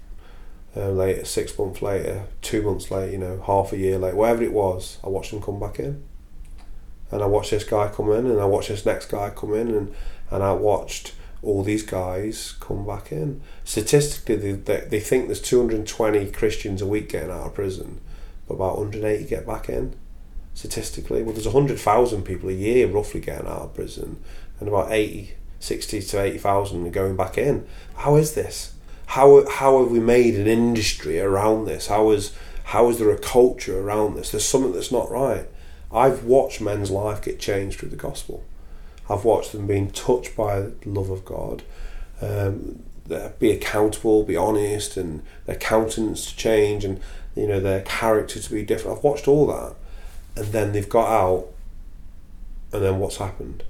[0.76, 4.44] uh, later, six months later, two months later, you know, half a year later, whatever
[4.44, 6.04] it was, I watched them come back in.
[7.12, 9.70] And I watched this guy come in, and I watched this next guy come in,
[9.72, 9.94] and,
[10.30, 13.42] and I watched all these guys come back in.
[13.66, 18.00] Statistically, they, they, they think there's 220 Christians a week getting out of prison,
[18.48, 19.94] but about 180 get back in.
[20.54, 24.22] Statistically, well, there's 100,000 people a year roughly getting out of prison,
[24.60, 27.66] and about 80, 60 to 80,000 are going back in.
[27.96, 28.74] How is this?
[29.12, 31.88] How how have we made an industry around this?
[31.88, 34.32] How is how is there a culture around this?
[34.32, 35.48] There's something that's not right.
[35.92, 38.46] I've watched men's life get changed through the gospel.
[39.10, 41.64] I've watched them being touched by the love of God,
[42.22, 42.84] um,
[43.38, 47.02] be accountable, be honest, and their countenance to change, and
[47.36, 48.98] you know their character to be different.
[48.98, 49.76] I've watched all that,
[50.38, 51.48] and then they've got out,
[52.72, 53.66] and then what's happened?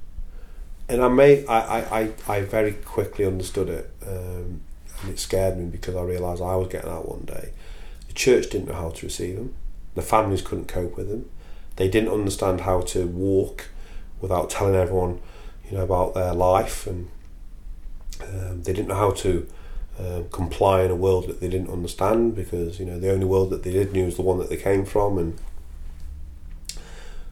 [0.88, 3.89] And I may I I, I, I very quickly understood it.
[4.06, 4.62] Um,
[5.02, 7.54] and it scared me because I realised I was getting out one day.
[8.08, 9.56] The church didn't know how to receive them.
[9.96, 11.30] The families couldn't cope with them.
[11.76, 13.70] They didn't understand how to walk
[14.20, 15.20] without telling everyone,
[15.70, 17.10] you know, about their life, and
[18.22, 19.48] um, they didn't know how to
[20.00, 23.50] um, comply in a world that they didn't understand because you know the only world
[23.50, 25.40] that they did knew was the one that they came from and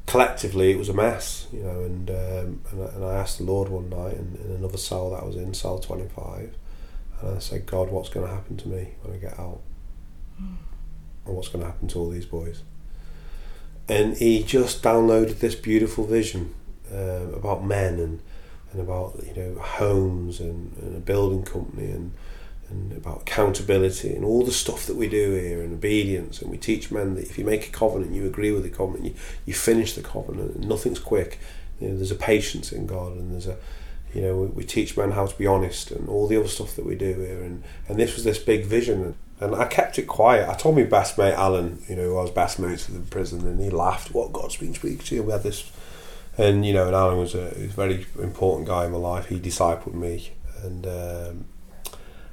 [0.05, 3.89] collectively it was a mess you know and um, and, I, asked the Lord one
[3.89, 6.53] night in, in, another cell that I was in cell 25
[7.21, 9.61] and I said God what's going to happen to me when I get out?
[10.37, 12.63] And what's going to happen to all these boys?
[13.87, 16.53] And he just downloaded this beautiful vision
[16.91, 18.21] um, about men and
[18.71, 22.11] and about you know homes and, and a building company and
[22.69, 26.39] and about accountability and all the stuff that we do here and obedience.
[26.39, 29.05] And we teach men that if you make a covenant you agree with the covenant
[29.05, 29.13] you,
[29.45, 31.39] you finish the covenant nothing's quick.
[31.79, 33.57] You know there's a patience in God and there's a
[34.13, 36.75] you know we, we teach men how to be honest and all the other stuff
[36.75, 37.41] that we do here.
[37.41, 39.15] And and this was this big vision.
[39.41, 40.49] And I kept it quiet.
[40.49, 43.47] I told my best mate Alan you know I was best mates with in prison
[43.47, 45.71] and he laughed what God's been speaking to you we had this?
[46.37, 49.27] And you know and Alan was a, a very important guy in my life.
[49.27, 50.31] He discipled me.
[50.63, 51.45] And um,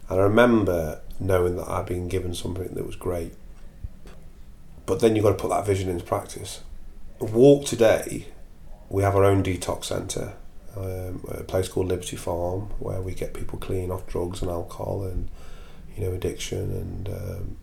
[0.08, 3.32] and I remember knowing that I'd been given something that was great.
[4.84, 6.62] But then you've got to put that vision into practice.
[7.18, 8.28] Walk today,
[8.88, 10.34] we have our own detox centre,
[10.76, 15.04] um, a place called Liberty Farm, where we get people clean off drugs and alcohol
[15.04, 15.28] and
[15.96, 17.56] you know addiction and um,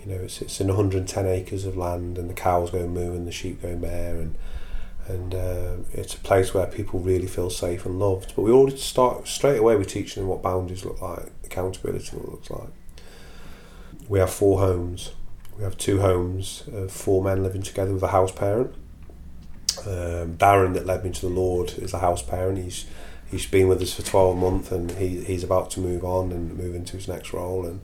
[0.00, 3.26] you know it's it's in 110 acres of land and the cows go moo and
[3.26, 4.36] the sheep go bare and
[5.08, 8.34] and uh, it's a place where people really feel safe and loved.
[8.36, 12.50] But we already start straight away with teaching them what boundaries look like, accountability looks
[12.50, 12.68] like.
[14.08, 15.12] We have four homes.
[15.56, 18.74] We have two homes of four men living together with a house parent.
[19.78, 22.58] Um, Darren, that led me to the Lord, is a house parent.
[22.58, 22.86] He's
[23.30, 26.56] he's been with us for twelve months, and he he's about to move on and
[26.56, 27.66] move into his next role.
[27.66, 27.80] And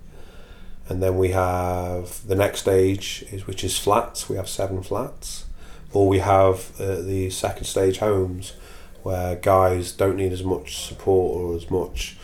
[0.89, 4.29] and then we have the next stage is which is flats.
[4.29, 5.45] We have seven flats
[5.93, 8.53] or we have uh, the second stage homes
[9.03, 12.17] where guys don't need as much support or as much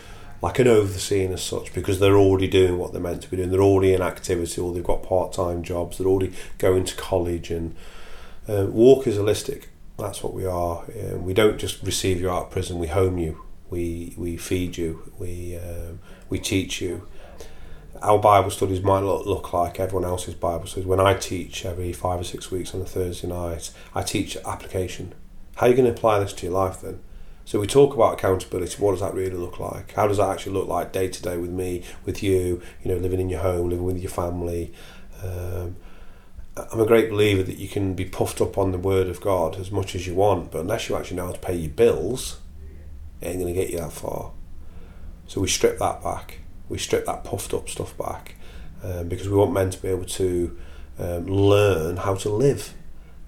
[0.42, 3.50] like an overseeing as such because they're already doing what they're meant to be doing.
[3.50, 5.96] They're already in activity or they've got part time jobs.
[5.96, 7.74] They're already going to college and
[8.48, 9.66] uh, walk is holistic.
[9.98, 10.84] That's what we are.
[10.84, 12.78] Uh, we don't just receive you out of prison.
[12.78, 13.42] We home you.
[13.70, 15.12] We we feed you.
[15.18, 17.06] We um, we teach you
[18.04, 20.86] our Bible studies might look, look like everyone else's Bible studies.
[20.86, 25.14] When I teach every five or six weeks on a Thursday night, I teach application.
[25.56, 27.00] How are you going to apply this to your life then?
[27.46, 28.82] So we talk about accountability.
[28.82, 29.92] What does that really look like?
[29.92, 32.62] How does that actually look like day to day with me, with you?
[32.82, 34.72] You know, living in your home, living with your family.
[35.22, 35.76] Um,
[36.56, 39.56] I'm a great believer that you can be puffed up on the Word of God
[39.56, 42.38] as much as you want, but unless you actually know how to pay your bills,
[43.20, 44.32] it ain't going to get you that far.
[45.26, 46.38] So we strip that back
[46.68, 48.36] we strip that puffed up stuff back
[48.82, 50.58] um, because we want men to be able to
[50.98, 52.74] um, learn how to live.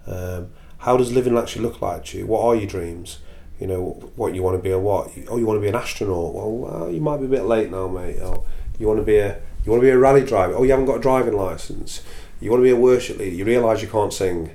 [0.06, 2.26] Um, how does living actually look like to you?
[2.26, 3.18] What are your dreams?
[3.58, 5.10] You know, what you want to be a what?
[5.28, 6.34] Oh, you want to be an astronaut?
[6.34, 8.18] Well, well you might be a bit late now, mate.
[8.20, 8.44] Oh,
[8.78, 10.54] you want to be a you want to be a rally driver?
[10.54, 12.02] Oh, you haven't got a driving license.
[12.40, 13.34] You want to be a worship leader?
[13.34, 14.50] You realise you can't sing.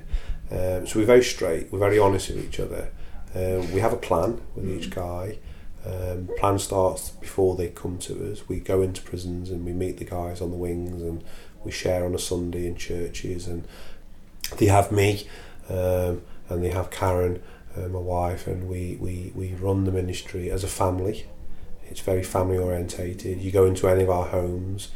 [0.50, 1.72] Um, so we're very straight.
[1.72, 2.90] We're very honest with each other.
[3.34, 5.38] Um, we have a plan with each guy.
[5.84, 8.48] Um, plan starts before they come to us.
[8.48, 11.24] We go into prisons and we meet the guys on the wings and
[11.64, 13.66] we share on a Sunday in churches and
[14.58, 15.26] they have me
[15.68, 17.42] um, and they have Karen,
[17.76, 21.26] uh, my wife, and we, we, we run the ministry as a family.
[21.86, 23.40] It's very family orientated.
[23.40, 24.90] You go into any of our homes,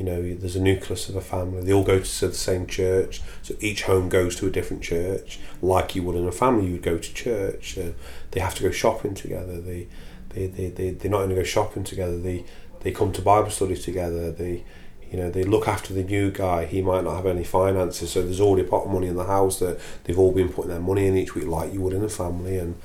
[0.00, 1.62] you know, there's a nucleus of a family.
[1.62, 5.38] They all go to the same church, so each home goes to a different church,
[5.60, 6.66] like you would in a family.
[6.68, 7.76] You would go to church.
[7.76, 7.90] Uh,
[8.30, 9.60] they have to go shopping together.
[9.60, 9.88] They
[10.30, 12.44] they, they, they, they not only go shopping together, they,
[12.80, 14.64] they come to Bible studies together, they,
[15.10, 16.64] you know, they look after the new guy.
[16.64, 19.24] He might not have any finances, so there's already a pot of money in the
[19.24, 22.04] house that they've all been putting their money in each week, like you would in
[22.04, 22.58] a family.
[22.58, 22.80] And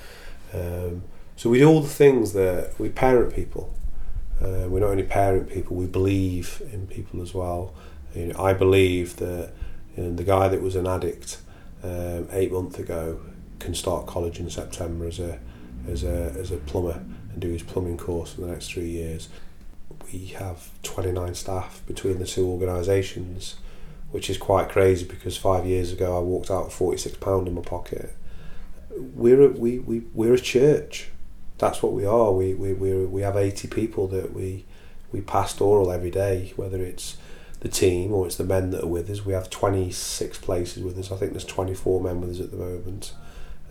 [0.53, 1.03] um,
[1.35, 3.73] so we do all the things that we parent people.
[4.41, 7.73] Uh, we not only parent people, we believe in people as well.
[8.13, 9.51] You know, I believe that
[9.95, 11.39] you know, the guy that was an addict
[11.83, 13.19] um, eight months ago
[13.59, 15.39] can start college in September as a
[15.87, 19.29] as a as a plumber and do his plumbing course for the next three years.
[20.11, 23.55] We have 29 staff between the two organisations,
[24.11, 27.61] which is quite crazy because five years ago I walked out with £46 in my
[27.61, 28.15] pocket.
[28.97, 31.09] We're a, we, we, we're a church.
[31.57, 32.31] That's what we are.
[32.31, 34.65] We, we, we, we have 80 people that we,
[35.11, 37.17] we pastoral every day, whether it's
[37.61, 39.25] the team or it's the men that are with us.
[39.25, 41.11] We have 26 places with us.
[41.11, 43.13] I think there's 24 men with us at the moment,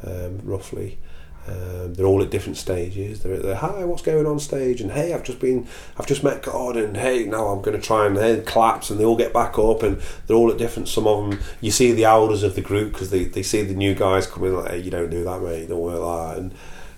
[0.03, 0.99] um, roughly.
[1.47, 3.21] Um, they're all at different stages.
[3.23, 4.81] They're, they're hi, what's going on stage?
[4.81, 5.69] And hey, I've just been,
[5.99, 8.99] I've just met God, and hey, now I'm going to try and hey, claps, and
[8.99, 10.89] they all get back up, and they're all at different.
[10.89, 13.75] Some of them, you see the elders of the group because they, they see the
[13.75, 16.43] new guys coming like, hey, you don't do that, mate, don't work like that.
[16.43, 16.55] And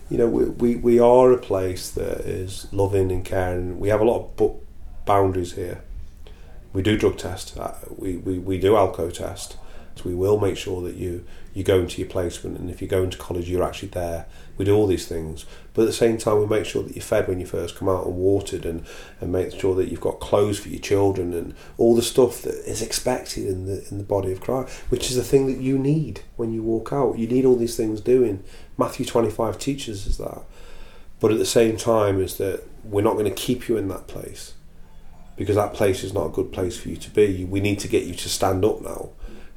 [0.09, 3.81] you know, we, we, we are a place that is loving and caring.
[3.81, 4.61] We have a lot of
[5.05, 5.83] boundaries here.
[6.73, 7.57] We do drug test.
[7.59, 9.57] Uh, we, we, we do alco test.
[9.97, 11.24] So we will make sure that you
[11.55, 14.26] you go into your placement, and if you go into college, you're actually there.
[14.59, 17.03] We do all these things, but at the same time, we make sure that you're
[17.03, 18.84] fed when you first come out and watered, and
[19.20, 22.57] and make sure that you've got clothes for your children, and all the stuff that
[22.70, 25.78] is expected in the in the body of Christ, which is the thing that you
[25.78, 27.18] need when you walk out.
[27.18, 28.44] You need all these things doing.
[28.76, 30.42] Matthew 25 teaches us that,
[31.20, 34.09] but at the same time, is that we're not going to keep you in that
[34.09, 34.53] place
[35.36, 37.44] because that place is not a good place for you to be.
[37.47, 39.11] We need to get you to stand up now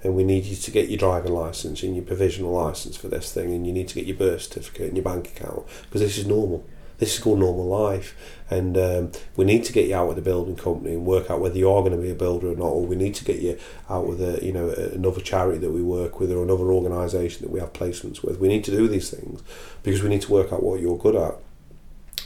[0.04, 3.34] and we need you to get your driving license and your provisional license for this
[3.34, 6.18] thing, and you need to get your birth certificate and your bank account because this
[6.18, 6.66] is normal.
[7.00, 8.14] This is called normal life,
[8.50, 11.40] and um, we need to get you out with the building company and work out
[11.40, 13.40] whether you are going to be a builder or not, or we need to get
[13.40, 13.58] you
[13.90, 17.52] out with a you know another charity that we work with or another organisation that
[17.52, 18.40] we have placements with.
[18.40, 19.42] We need to do these things
[19.82, 21.36] because we need to work out what you're good at.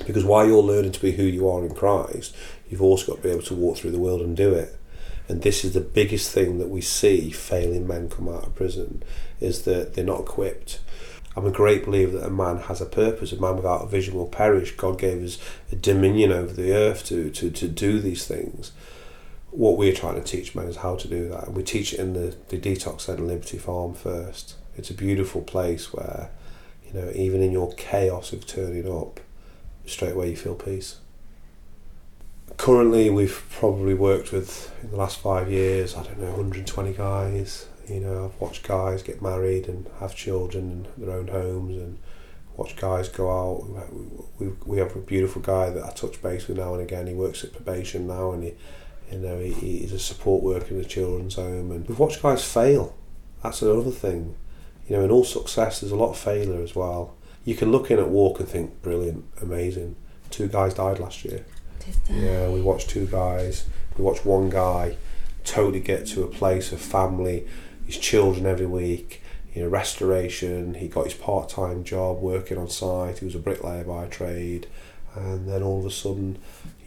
[0.08, 2.36] Because while you're learning to be who you are in Christ,
[2.68, 4.76] you've also got to be able to walk through the world and do it.
[5.28, 9.04] And this is the biggest thing that we see failing men come out of prison
[9.40, 10.80] is that they're not equipped.
[11.36, 13.32] I'm a great believer that a man has a purpose.
[13.32, 14.76] A man without a vision will perish.
[14.76, 15.40] God gave us
[15.72, 18.72] a dominion over the earth to, to, to do these things.
[19.50, 21.48] What we're trying to teach men is how to do that.
[21.48, 24.56] And we teach it in the, the detox centre Liberty Farm first.
[24.76, 26.30] It's a beautiful place where,
[26.86, 29.20] you know, even in your chaos of turning up,
[29.86, 30.98] straight away you feel peace
[32.64, 37.68] currently we've probably worked with in the last five years i don't know 120 guys.
[37.90, 42.00] You know i've watched guys get married and have children in their own homes and
[42.56, 43.92] watch guys go out.
[44.40, 47.06] We, we have a beautiful guy that i touch base with now and again.
[47.08, 48.54] He works at probation now and he
[49.12, 51.70] you know he, he's a support worker in a children's home.
[51.70, 52.96] And we've watched guys fail.
[53.42, 54.36] That's another thing.
[54.88, 57.14] You know in all success there's a lot of failure as well.
[57.44, 59.98] You can look in at walk and think brilliant amazing.
[60.30, 61.44] Two guys died last year
[62.10, 63.66] yeah, we watched two guys.
[63.98, 64.98] We watched one guy
[65.44, 67.48] totally get to a place of family,
[67.86, 69.22] his children every week.
[69.54, 70.74] You know, restoration.
[70.76, 73.20] He got his part-time job working on site.
[73.20, 74.68] He was a bricklayer by trade,
[75.16, 76.40] and then all of a sudden,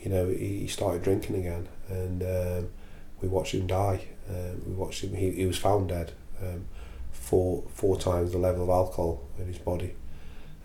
[0.03, 2.69] you know, he started drinking again, and um,
[3.21, 4.01] we watched him die.
[4.29, 5.15] Um, we watched him.
[5.15, 6.13] He, he was found dead.
[6.43, 6.67] Um,
[7.13, 9.95] four four times the level of alcohol in his body,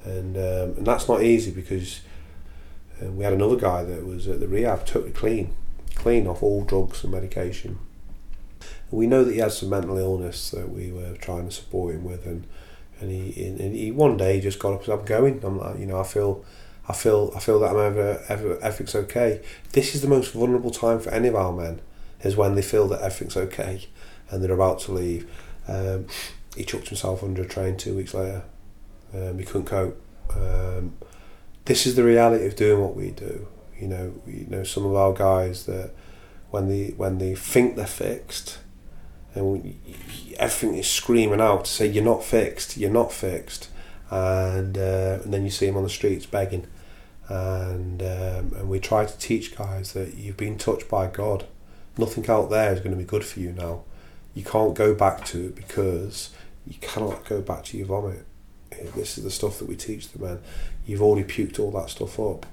[0.04, 2.02] and um, and that's not easy because
[3.02, 5.54] and we had another guy that was at the rehab, totally clean,
[5.96, 7.80] clean off all drugs and medication.
[8.60, 11.96] And we know that he had some mental illness that we were trying to support
[11.96, 12.46] him with, and
[13.00, 15.80] and he and he one day just got up and said, "I'm going." I'm like,
[15.80, 16.46] you know, I feel.
[16.88, 19.42] I feel I feel that I'm ever, ever everything's okay.
[19.72, 21.80] This is the most vulnerable time for any of our men,
[22.22, 23.88] is when they feel that everything's okay,
[24.30, 25.30] and they're about to leave.
[25.68, 26.08] Um,
[26.56, 28.44] he chucked himself under a train two weeks later.
[29.14, 30.02] Um, he couldn't cope.
[30.36, 30.94] Um,
[31.66, 33.48] this is the reality of doing what we do.
[33.80, 35.92] You know, you know some of our guys that
[36.50, 38.60] when they when they think they're fixed,
[39.34, 39.76] and
[40.38, 43.70] everything is screaming out to say you're not fixed, you're not fixed,
[44.10, 46.68] and uh, and then you see them on the streets begging,
[47.28, 51.46] and um, and we try to teach guys that you've been touched by God.
[51.98, 53.84] Nothing out there is going to be good for you now.
[54.34, 56.30] You can't go back to it because
[56.66, 58.26] you cannot go back to your vomit.
[58.96, 60.40] This is the stuff that we teach the men
[60.86, 62.46] you've already puked all that stuff up.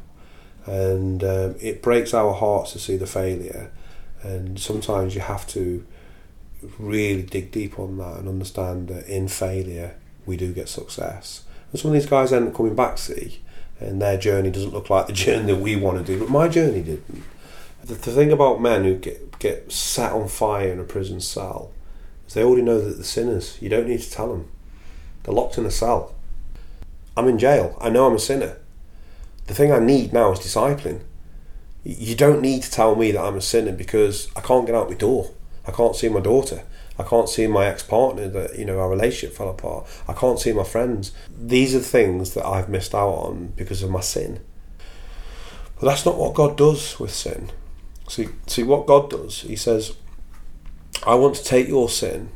[0.66, 3.70] And um, it breaks our hearts to see the failure.
[4.22, 5.86] And sometimes you have to
[6.78, 9.96] really dig deep on that and understand that in failure
[10.26, 11.44] we do get success.
[11.70, 13.40] And some of these guys end up coming back, see,
[13.80, 16.48] and their journey doesn't look like the journey that we want to do, but my
[16.48, 17.22] journey didn't.
[17.84, 21.70] The, the thing about men who get, get set on fire in a prison cell
[22.26, 23.56] is they already know that they're sinners.
[23.60, 24.50] You don't need to tell them.
[25.28, 26.14] They're locked in a cell.
[27.14, 27.76] I'm in jail.
[27.82, 28.56] I know I'm a sinner.
[29.46, 31.04] The thing I need now is discipline.
[31.84, 34.88] You don't need to tell me that I'm a sinner because I can't get out
[34.88, 35.32] my door.
[35.66, 36.62] I can't see my daughter.
[36.98, 39.86] I can't see my ex partner that, you know, our relationship fell apart.
[40.08, 41.12] I can't see my friends.
[41.38, 44.40] These are things that I've missed out on because of my sin.
[45.78, 47.50] But that's not what God does with sin.
[48.08, 49.42] See, see what God does.
[49.42, 49.94] He says,
[51.06, 52.30] I want to take your sin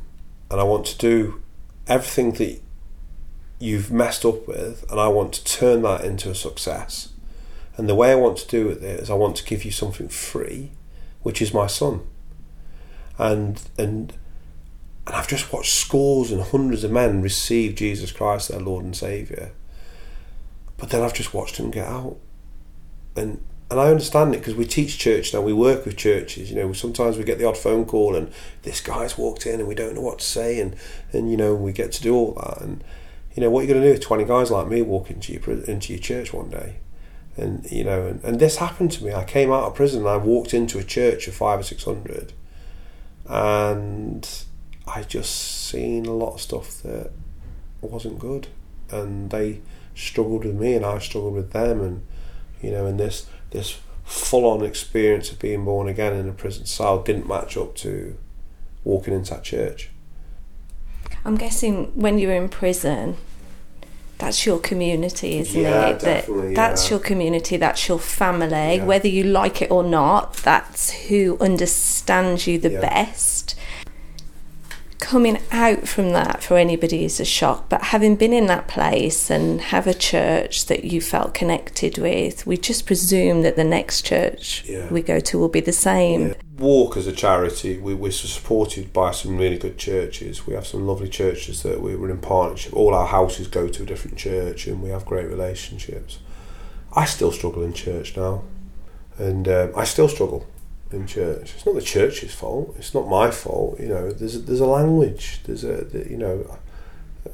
[0.51, 1.41] and I want to do
[1.89, 2.62] everything that
[3.63, 7.13] you've messed up with, and I want to turn that into a success.
[7.77, 10.09] And the way I want to do it is I want to give you something
[10.09, 10.73] free,
[11.23, 12.01] which is my son.
[13.19, 14.13] And and
[15.07, 18.97] and I've just watched scores and hundreds of men receive Jesus Christ, their Lord and
[18.97, 19.53] Saviour.
[20.77, 22.17] But then I've just watched them get out.
[23.17, 26.57] And and I understand it because we teach church now, we work with churches, you
[26.57, 28.31] know, sometimes we get the odd phone call and
[28.63, 30.77] this guy's walked in and we don't know what to say and,
[31.13, 32.85] and you know, we get to do all that and
[33.35, 35.33] you know, what are you going to do with 20 guys like me walk into
[35.33, 36.77] your, into your church one day?
[37.37, 39.13] and you know, and, and this happened to me.
[39.13, 41.85] I came out of prison and I walked into a church of five or six
[41.85, 42.33] hundred,
[43.27, 44.29] and
[44.87, 47.11] I just seen a lot of stuff that
[47.81, 48.49] wasn't good,
[48.91, 49.61] and they
[49.95, 52.07] struggled with me and I struggled with them, and
[52.61, 56.67] you know, and this this full on experience of being born again in a prison
[56.67, 58.17] cell didn't match up to
[58.85, 59.91] walking into that church.
[61.25, 63.17] I'm guessing when you're in prison,
[64.19, 66.01] that's your community, isn't Yeah, it?
[66.01, 66.91] That that's yeah.
[66.91, 68.77] your community, that's your family.
[68.77, 68.85] Yeah.
[68.85, 73.32] Whether you like it or not, that's who understands you the best.
[75.13, 79.29] Coming out from that for anybody is a shock, but having been in that place
[79.29, 84.07] and have a church that you felt connected with, we just presume that the next
[84.07, 84.91] church Yeah.
[84.91, 86.29] we go to will be the same.
[86.29, 86.35] Yeah.
[86.57, 90.47] Walk as a charity, we, we're supported by some really good churches.
[90.47, 92.73] We have some lovely churches that we, we're in partnership.
[92.75, 96.21] All our houses go to a different church, and we have great relationships.
[96.97, 98.45] I still struggle in church now,
[99.19, 100.47] and um, I still struggle
[100.93, 101.55] in church.
[101.55, 102.75] It's not the church's fault.
[102.79, 103.81] It's not my fault.
[103.81, 105.41] You know, there's a, there's a language.
[105.45, 106.59] There's a you know,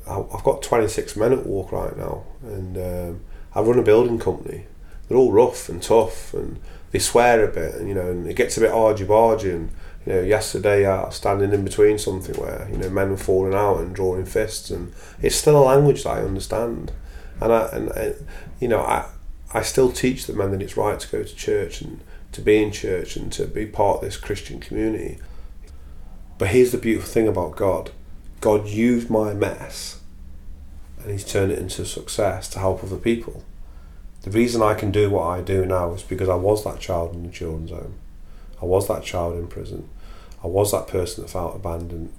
[0.06, 3.20] I've got 26 men at Walk right now, and um,
[3.54, 4.66] I run a building company.
[5.08, 8.34] They're all rough and tough, and they swear a bit, and you know, and it
[8.34, 9.54] gets a bit argy bargy.
[9.54, 9.70] And
[10.06, 13.54] you know, yesterday I was standing in between something where you know men were falling
[13.54, 14.92] out and drawing fists, and
[15.22, 16.92] it's still a language that I understand,
[17.40, 18.26] and I and, and
[18.60, 19.08] you know I
[19.52, 22.00] I still teach the men that it's right to go to church and
[22.38, 25.18] to be in church and to be part of this Christian community.
[26.38, 27.90] But here's the beautiful thing about God
[28.40, 30.00] God used my mess
[31.02, 33.42] and He's turned it into success to help other people.
[34.22, 37.14] The reason I can do what I do now is because I was that child
[37.14, 37.94] in the children's home.
[38.62, 39.88] I was that child in prison.
[40.42, 42.12] I was that person that felt abandoned.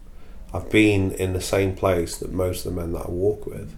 [0.54, 3.74] I've been in the same place that most of the men that I walk with.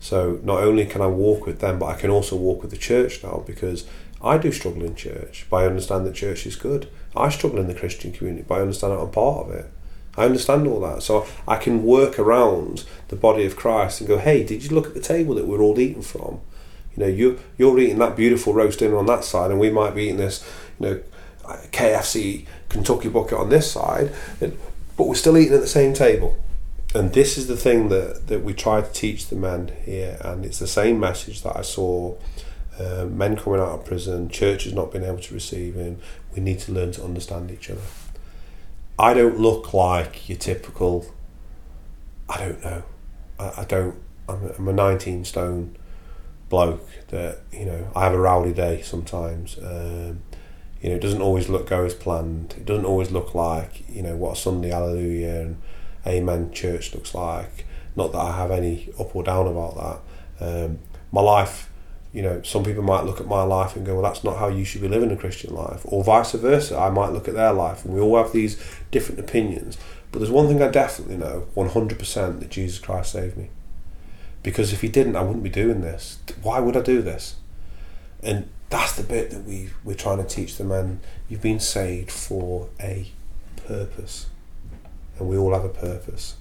[0.00, 2.76] So not only can I walk with them, but I can also walk with the
[2.76, 3.86] church now because
[4.22, 6.88] I do struggle in church, but I understand that church is good.
[7.16, 9.66] I struggle in the Christian community, but I understand that I'm part of it.
[10.16, 11.02] I understand all that.
[11.02, 14.86] So I can work around the body of Christ and go, hey, did you look
[14.86, 16.40] at the table that we're all eating from?
[16.94, 19.94] You know, you, you're eating that beautiful roast dinner on that side, and we might
[19.94, 20.46] be eating this,
[20.78, 21.02] you know,
[21.72, 24.56] KFC Kentucky bucket on this side, and,
[24.96, 26.36] but we're still eating at the same table.
[26.94, 30.44] And this is the thing that, that we try to teach the men here, and
[30.44, 32.16] it's the same message that I saw
[32.78, 35.98] uh, men coming out of prison, churches not being able to receive him.
[36.34, 37.80] We need to learn to understand each other.
[38.98, 41.06] I don't look like your typical.
[42.28, 42.82] I don't know.
[43.38, 43.96] I, I don't.
[44.28, 45.76] I'm a, I'm a 19 stone
[46.48, 47.90] bloke that you know.
[47.94, 49.58] I have a rowdy day sometimes.
[49.58, 50.22] Um,
[50.80, 52.54] you know, it doesn't always look go as planned.
[52.56, 55.56] It doesn't always look like you know what a Sunday Hallelujah and
[56.06, 57.66] Amen church looks like.
[57.94, 60.02] Not that I have any up or down about
[60.40, 60.64] that.
[60.64, 60.78] Um,
[61.12, 61.70] my life,
[62.12, 64.48] you know, some people might look at my life and go, "Well, that's not how
[64.48, 66.78] you should be living a Christian life," or vice versa.
[66.78, 68.58] I might look at their life, and we all have these
[68.90, 69.78] different opinions.
[70.10, 73.48] But there's one thing I definitely know, 100%, that Jesus Christ saved me.
[74.42, 76.18] Because if He didn't, I wouldn't be doing this.
[76.42, 77.36] Why would I do this?
[78.22, 81.00] And that's the bit that we we're trying to teach the men.
[81.28, 83.10] You've been saved for a
[83.56, 84.26] purpose,
[85.18, 86.34] and we all have a purpose.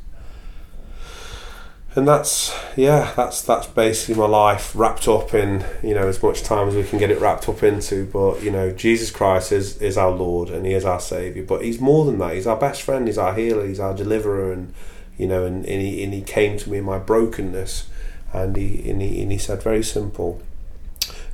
[1.93, 6.41] And that's yeah, that's that's basically my life wrapped up in you know as much
[6.41, 8.05] time as we can get it wrapped up into.
[8.05, 11.43] But you know, Jesus Christ is is our Lord and He is our Savior.
[11.43, 12.33] But He's more than that.
[12.33, 13.07] He's our best friend.
[13.07, 13.67] He's our healer.
[13.67, 14.53] He's our deliverer.
[14.53, 14.73] And
[15.17, 17.89] you know, and, and he and He came to me in my brokenness,
[18.31, 20.41] and He and He and He said very simple.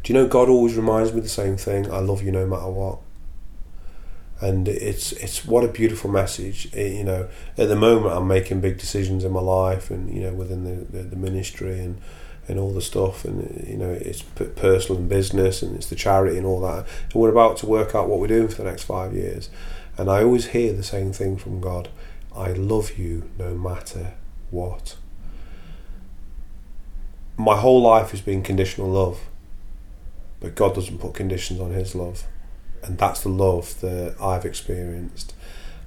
[0.03, 1.91] Do you know God always reminds me the same thing?
[1.91, 2.99] I love you no matter what.
[4.39, 6.69] And it's it's what a beautiful message.
[6.73, 7.27] Eh, you know,
[7.57, 10.85] at the moment I'm making big decisions in my life, and you know within the,
[10.97, 11.99] the, the ministry and
[12.47, 16.38] and all the stuff, and you know it's personal and business, and it's the charity
[16.38, 16.85] and all that.
[17.05, 19.49] And we're about to work out what we're doing for the next five years.
[19.97, 21.89] And I always hear the same thing from God:
[22.35, 24.13] I love you no matter
[24.51, 24.97] what.
[27.38, 29.19] My whole life has been conditional love,
[30.39, 32.23] but God doesn't put conditions on His love
[32.84, 35.34] and that's the love that I've experienced,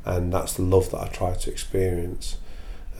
[0.04, 2.36] and that's the love that I try to experience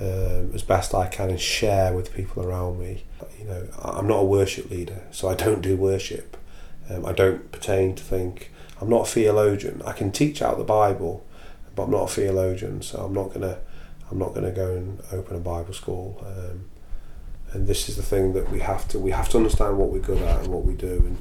[0.01, 3.05] um, as best I can and share with people around me.
[3.39, 6.37] You know, I'm not a worship leader, so I don't do worship.
[6.89, 8.51] Um, I don't pertain to think.
[8.81, 9.83] I'm not a theologian.
[9.85, 11.27] I can teach out the Bible,
[11.77, 13.59] but I'm not a theologian, so I'm not gonna.
[14.11, 16.25] I'm not gonna go and open a Bible school.
[16.27, 16.65] Um,
[17.53, 18.99] and this is the thing that we have to.
[18.99, 21.19] We have to understand what we're good at and what we do, and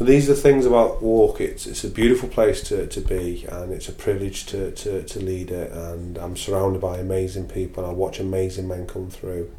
[0.00, 1.40] these are the things about walk.
[1.40, 5.20] It's it's a beautiful place to, to be, and it's a privilege to, to, to
[5.20, 5.70] lead it.
[5.72, 7.84] And I'm surrounded by amazing people.
[7.84, 9.50] And I watch amazing men come through.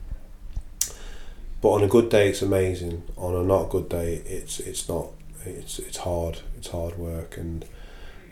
[1.62, 3.04] but on a good day, it's amazing.
[3.18, 5.08] On a not good day, it's it's not.
[5.46, 6.40] It's it's hard.
[6.58, 7.66] It's hard work, and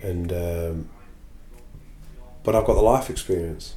[0.02, 0.90] and um,
[2.44, 3.76] but I've got the life experience.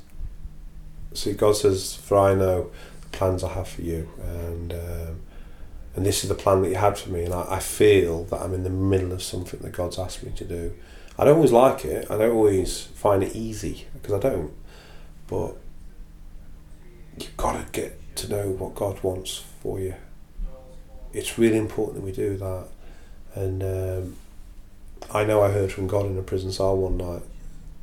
[1.12, 2.70] See, God says, "For I know
[3.02, 5.20] the plans I have for you," and um,
[5.96, 7.24] and this is the plan that you had for me.
[7.24, 10.32] And I, I feel that I'm in the middle of something that God's asked me
[10.36, 10.74] to do.
[11.18, 12.10] I don't always like it.
[12.10, 14.52] I don't always find it easy because I don't.
[15.28, 15.56] But
[17.18, 19.94] you've got to get to know what God wants for you.
[21.12, 22.66] It's really important that we do that.
[23.34, 24.16] And um,
[25.12, 27.22] I know I heard from God in a prison cell one night,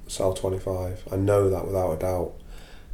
[0.08, 1.08] cell 25.
[1.12, 2.34] I know that without a doubt.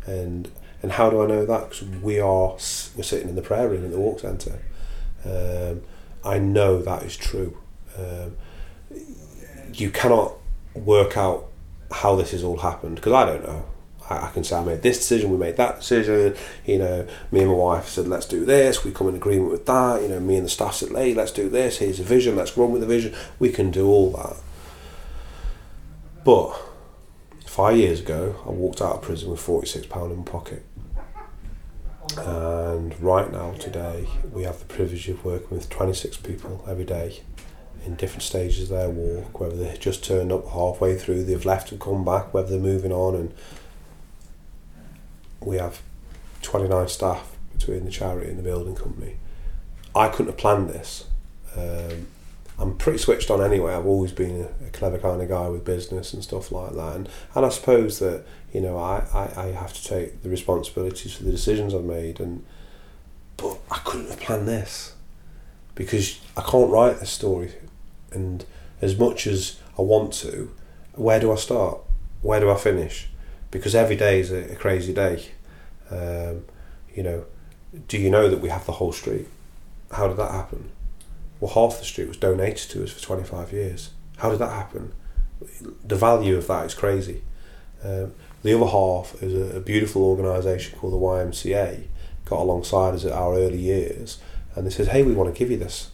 [0.05, 0.51] And
[0.83, 1.69] and how do I know that?
[1.69, 4.61] Because we are we're sitting in the prayer room at the walk centre.
[5.25, 5.81] Um,
[6.23, 7.57] I know that is true.
[7.97, 8.37] Um,
[9.73, 10.33] you cannot
[10.73, 11.47] work out
[11.91, 13.65] how this has all happened because I don't know.
[14.09, 16.35] I, I, can say I made this decision, we made that decision.
[16.65, 18.83] You know, me and my wife said let's do this.
[18.83, 20.01] We come in agreement with that.
[20.01, 21.77] You know, me and the staff said, hey, let's do this.
[21.77, 22.35] Here's a vision.
[22.35, 23.15] Let's run with the vision.
[23.39, 24.37] We can do all that.
[26.23, 26.59] But
[27.45, 30.63] five years ago, I walked out of prison with forty six pound in my pocket.
[32.15, 37.21] And right now, today, we have the privilege of working with 26 people every day
[37.85, 41.71] in different stages of their walk, whether they've just turned up halfway through, they've left
[41.71, 43.15] and come back, whether they're moving on.
[43.15, 43.33] And
[45.39, 45.81] we have
[46.41, 49.17] 29 staff between the charity and the building company.
[49.95, 51.05] I couldn't have planned this.
[51.55, 52.07] Um,
[52.59, 53.73] I'm pretty switched on anyway.
[53.73, 56.95] I've always been a, a, clever kind of guy with business and stuff like that.
[56.95, 58.25] And, and I suppose that,
[58.57, 62.19] you know, I, I, I have to take the responsibilities for the decisions I've made.
[62.19, 62.43] And
[63.37, 64.95] But I couldn't have planned this
[65.75, 67.53] because I can't write this story.
[68.11, 68.43] And
[68.81, 70.51] as much as I want to,
[70.93, 71.81] where do I start?
[72.23, 73.09] Where do I finish?
[73.51, 75.25] Because every day is a, a crazy day.
[75.91, 76.45] Um,
[76.95, 77.25] you know,
[77.87, 79.27] do you know that we have the whole street?
[79.91, 80.71] How did that happen?
[81.39, 83.91] well, half the street was donated to us for 25 years.
[84.17, 84.93] How did that happen?
[85.85, 87.21] The value of that is crazy.
[87.83, 88.13] Um,
[88.43, 91.85] the other half is a, a beautiful organisation called the YMCA,
[92.25, 94.19] got alongside us at our early years,
[94.55, 95.91] and they said, hey, we want to give you this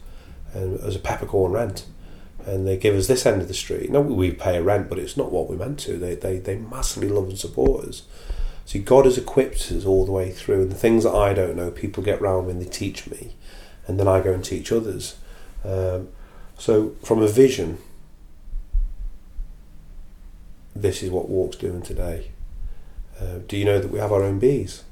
[0.54, 1.86] and as a peppercorn rent.
[2.46, 3.90] And they give us this end of the street.
[3.90, 5.98] No, we pay a rent, but it's not what we meant to.
[5.98, 8.04] They, they, they massively love and support us.
[8.66, 11.56] See, God has equipped us all the way through, and the things that I don't
[11.56, 13.36] know, people get round and they teach me,
[13.88, 15.18] and then I go and teach others.
[15.64, 16.10] Um,
[16.58, 17.78] so, from a vision,
[20.76, 22.32] this is what Walk's doing today.
[23.24, 24.84] Uh, do you know that we have our own bees?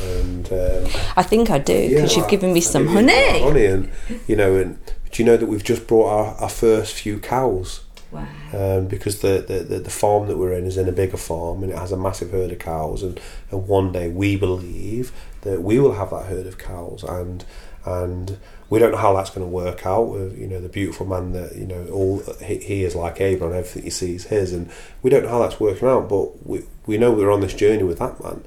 [0.00, 0.84] And um,
[1.16, 3.42] I think I do because yeah, you've given me some honey.
[3.42, 3.90] Honey, and
[4.26, 4.78] you know, and
[5.10, 7.84] do you know that we've just brought our, our first few cows?
[8.10, 8.26] Wow.
[8.54, 11.70] Um, because the, the, the, farm that we're in is in a bigger farm and
[11.70, 13.20] it has a massive herd of cows and,
[13.50, 15.12] and one day we believe
[15.42, 17.44] that we will have that herd of cows and
[17.84, 18.38] and
[18.70, 20.12] we don't know how that's going to work out.
[20.36, 23.56] You know, the beautiful man that you know, all he, he is like Abraham.
[23.56, 24.70] Everything you see is his, and
[25.02, 26.08] we don't know how that's working out.
[26.08, 28.44] But we we know we're on this journey with that man.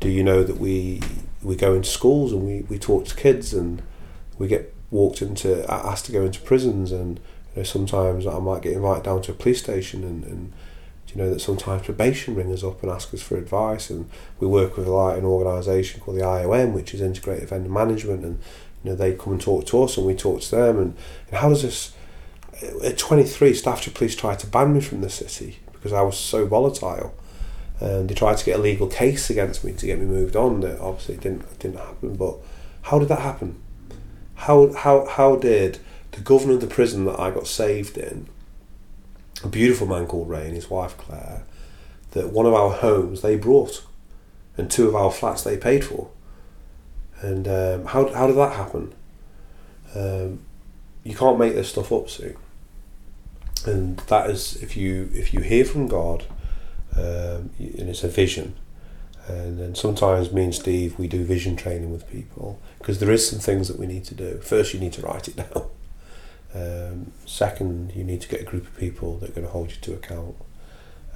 [0.00, 1.00] Do you know that we
[1.42, 3.82] we go into schools and we, we talk to kids and
[4.38, 7.18] we get walked into asked to go into prisons and
[7.54, 10.52] you know, sometimes I might get invited down to a police station and, and
[11.14, 14.10] you know that sometimes probation ring us up and ask us for advice and
[14.40, 18.40] we work with like an organisation called the IOM which is Integrated Offender Management and
[18.84, 20.78] you know, they come and talk to us and we talk to them.
[20.78, 20.96] And,
[21.28, 21.94] and how does this?
[22.84, 26.46] At 23, Staffordshire Police tried to ban me from the city because I was so
[26.46, 27.14] volatile.
[27.80, 30.60] And they tried to get a legal case against me to get me moved on.
[30.60, 32.14] That obviously didn't didn't happen.
[32.14, 32.36] But
[32.82, 33.60] how did that happen?
[34.34, 35.78] How how how did
[36.12, 38.28] the governor of the prison that I got saved in,
[39.42, 41.42] a beautiful man called Ray and his wife Claire,
[42.12, 43.84] that one of our homes they brought,
[44.56, 46.10] and two of our flats they paid for.
[47.20, 48.94] And um, how how did that happen?
[49.94, 50.40] Um,
[51.04, 52.36] you can't make this stuff up, Sue.
[53.66, 56.24] And that is if you if you hear from God,
[56.96, 58.56] um, and it's a vision.
[59.26, 63.26] And then sometimes me and Steve we do vision training with people because there is
[63.26, 64.38] some things that we need to do.
[64.38, 65.70] First, you need to write it down.
[66.54, 69.70] Um, second, you need to get a group of people that are going to hold
[69.70, 70.36] you to account.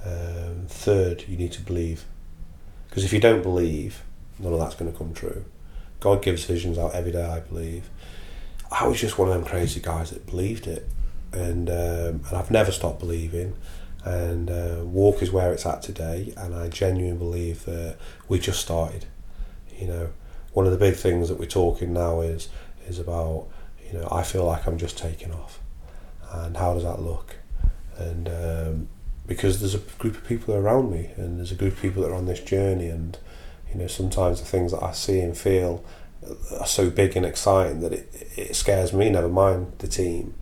[0.03, 2.05] Um, third, you need to believe.
[2.89, 4.03] Because if you don't believe,
[4.39, 5.45] none of that's going to come true.
[5.99, 7.89] God gives visions out every day, I believe.
[8.71, 10.87] I was just one of them crazy guys that believed it,
[11.31, 13.55] and um, and I've never stopped believing.
[14.05, 17.97] And uh, walk is where it's at today, and I genuinely believe that
[18.29, 19.05] we just started.
[19.77, 20.09] You know,
[20.53, 22.49] one of the big things that we're talking now is
[22.87, 23.47] is about
[23.85, 25.59] you know I feel like I'm just taking off,
[26.31, 27.35] and how does that look?
[27.97, 28.87] And um,
[29.27, 32.11] because there's a group of people around me, and there's a group of people that
[32.11, 33.17] are on this journey, and
[33.71, 35.83] you know sometimes the things that I see and feel
[36.59, 39.09] are so big and exciting that it, it scares me.
[39.09, 40.35] Never mind the team.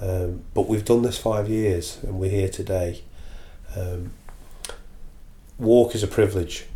[0.00, 3.02] Um, but we've done this five years, and we're here today.
[3.76, 4.12] Um,
[5.58, 6.66] walk is a privilege.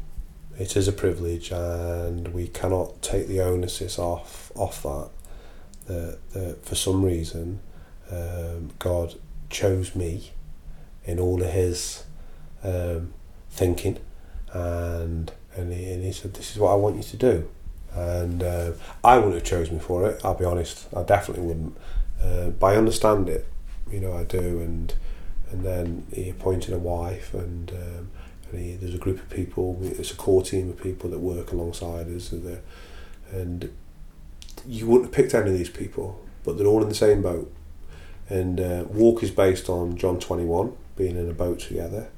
[0.58, 5.10] It is a privilege, and we cannot take the onus off off that.
[5.86, 7.60] That, that for some reason,
[8.10, 9.14] um, God
[9.50, 10.30] chose me
[11.04, 12.04] in all of His
[12.62, 13.12] um,
[13.50, 13.98] thinking,
[14.52, 17.48] and and he, and he said, "This is what I want you to do."
[17.92, 20.20] And uh, I wouldn't have chosen me for it.
[20.24, 20.86] I'll be honest.
[20.94, 21.76] I definitely wouldn't.
[22.22, 23.46] Uh, but I understand it.
[23.90, 24.60] You know, I do.
[24.60, 24.94] And
[25.50, 28.10] and then he appointed a wife, and um,
[28.50, 29.78] and he, there's a group of people.
[29.82, 32.60] It's a core team of people that work alongside us, and,
[33.32, 33.72] and
[34.66, 37.52] you wouldn't have picked any of these people, but they're all in the same boat.
[38.28, 42.08] And uh, walk is based on John 21, being in a boat together.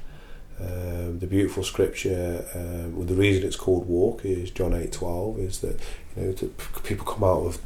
[0.61, 5.39] Um, the beautiful scripture, um, well, the reason it's called walk is John eight twelve.
[5.39, 5.81] Is that
[6.17, 6.51] you know
[6.83, 7.59] people come out of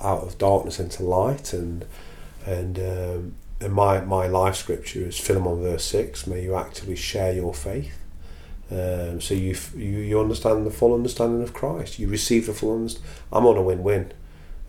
[0.00, 1.84] out of darkness into light, and
[2.44, 6.26] and um, and my my life scripture is Philemon verse six.
[6.26, 7.98] May you actively share your faith.
[8.70, 11.98] Um, so you, you you understand the full understanding of Christ.
[11.98, 12.76] You receive the full.
[12.78, 12.98] Underst-
[13.32, 14.12] I'm on a win win,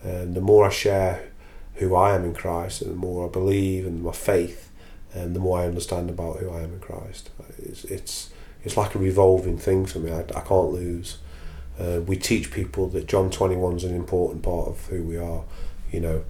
[0.04, 1.32] and the more I share
[1.76, 4.65] who I am in Christ, and the more I believe and my faith,
[5.16, 7.30] and the more I understand about who I am in Christ.
[7.58, 8.30] It's it's,
[8.64, 10.12] it's like a revolving thing for me.
[10.12, 11.20] I, I can't lose.
[11.80, 15.44] Uh, we teach people that John 21 is an important part of who we are.
[15.92, 16.24] You know,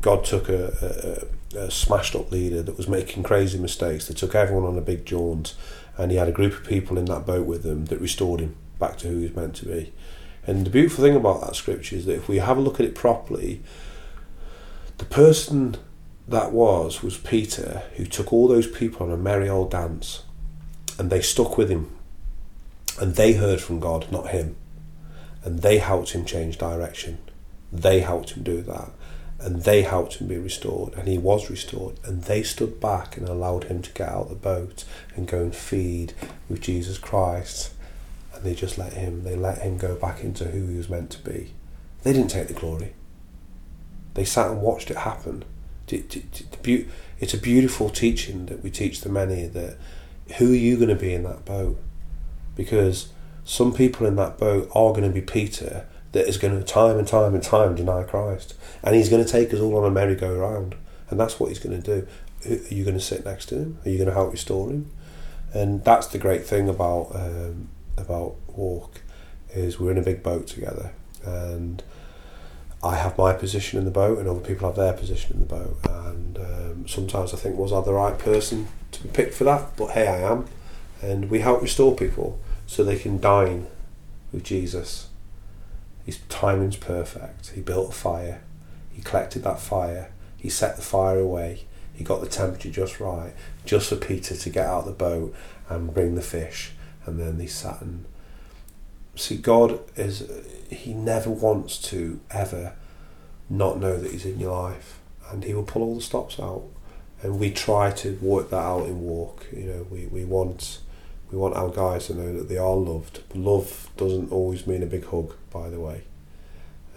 [0.00, 4.08] God took a, a, a smashed up leader that was making crazy mistakes.
[4.08, 5.54] They took everyone on a big jaunt,
[5.96, 8.56] and he had a group of people in that boat with him that restored him
[8.78, 9.92] back to who he was meant to be.
[10.46, 12.86] And the beautiful thing about that scripture is that if we have a look at
[12.86, 13.62] it properly,
[14.98, 15.76] the person
[16.28, 20.22] that was was Peter, who took all those people on a merry old dance,
[20.98, 21.90] and they stuck with him,
[23.00, 24.56] and they heard from God, not him,
[25.44, 27.18] and they helped him change direction.
[27.72, 28.90] They helped him do that,
[29.40, 33.28] and they helped him be restored, and he was restored, and they stood back and
[33.28, 34.84] allowed him to get out the boat
[35.16, 36.12] and go and feed
[36.48, 37.72] with Jesus Christ,
[38.32, 39.24] and they just let him.
[39.24, 41.52] They let him go back into who he was meant to be.
[42.04, 42.94] They didn't take the glory.
[44.14, 45.44] They sat and watched it happen
[45.88, 49.76] it's a beautiful teaching that we teach the many that
[50.38, 51.78] who are you going to be in that boat?
[52.56, 53.12] Because
[53.44, 56.98] some people in that boat are going to be Peter that is going to time
[56.98, 58.54] and time and time deny Christ.
[58.82, 60.74] And he's going to take us all on a merry-go-round.
[61.10, 62.06] And that's what he's going to do.
[62.48, 63.78] Are you going to sit next to him?
[63.84, 64.90] Are you going to help restore him?
[65.52, 69.02] And that's the great thing about um, about walk
[69.50, 70.92] is we're in a big boat together
[71.24, 71.82] and
[72.84, 75.46] I have my position in the boat and other people have their position in the
[75.46, 75.76] boat.
[75.88, 79.76] And um, sometimes I think, was I the right person to be picked for that?
[79.76, 80.46] But hey, I am.
[81.00, 83.66] And we help restore people so they can dine
[84.32, 85.08] with Jesus.
[86.04, 87.50] His timing's perfect.
[87.50, 88.42] He built a fire,
[88.92, 91.64] he collected that fire, he set the fire away,
[91.94, 93.32] he got the temperature just right,
[93.64, 95.34] just for Peter to get out of the boat
[95.68, 96.72] and bring the fish.
[97.04, 98.04] And then they sat and
[99.16, 100.28] see, God is
[100.70, 102.74] he never wants to ever
[103.50, 105.00] not know that he's in your life,
[105.30, 106.64] and he will pull all the stops out.
[107.22, 109.46] And we try to work that out in walk.
[109.52, 110.80] You know, we, we want
[111.30, 113.22] we want our guys to know that they are loved.
[113.34, 116.02] Love doesn't always mean a big hug, by the way.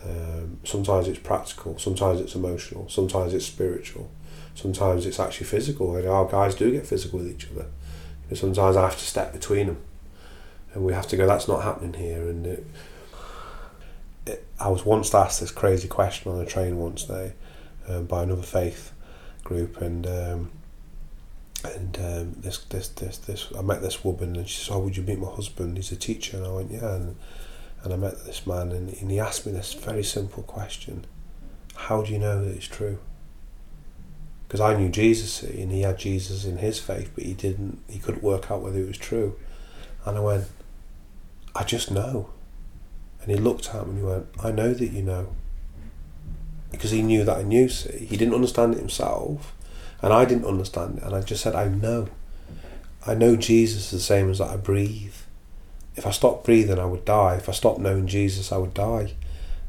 [0.03, 4.11] Um, sometimes it's practical, sometimes it's emotional, sometimes it's spiritual,
[4.53, 5.95] sometimes it's actually physical.
[5.95, 7.67] And our guys do get physical with each other.
[8.33, 9.77] Sometimes I have to step between them,
[10.75, 11.25] and we have to go.
[11.25, 12.45] That's not happening here, and.
[12.45, 12.65] It,
[14.59, 17.33] I was once asked this crazy question on a train once day
[17.87, 18.91] um, by another faith
[19.43, 20.51] group, and um,
[21.63, 24.95] and um, this this this this I met this woman, and she said, "Oh, would
[24.95, 25.77] you meet my husband?
[25.77, 27.15] He's a teacher." And I went, "Yeah." And,
[27.83, 31.05] and I met this man, and, and he asked me this very simple question:
[31.75, 32.97] How do you know that it's true?
[34.47, 37.79] Because I knew Jesus, and he had Jesus in his faith, but he didn't.
[37.89, 39.35] He couldn't work out whether it was true.
[40.05, 40.45] And I went,
[41.55, 42.29] I just know.
[43.21, 45.29] And he looked at me and he went, I know that you know.
[46.69, 48.05] Because he knew that I knew, see.
[48.05, 49.55] He didn't understand it himself,
[50.01, 51.03] and I didn't understand it.
[51.03, 52.09] And I just said, I know.
[53.07, 55.15] I know Jesus the same as that I breathe.
[55.95, 57.35] If I stopped breathing, I would die.
[57.35, 59.13] If I stopped knowing Jesus, I would die.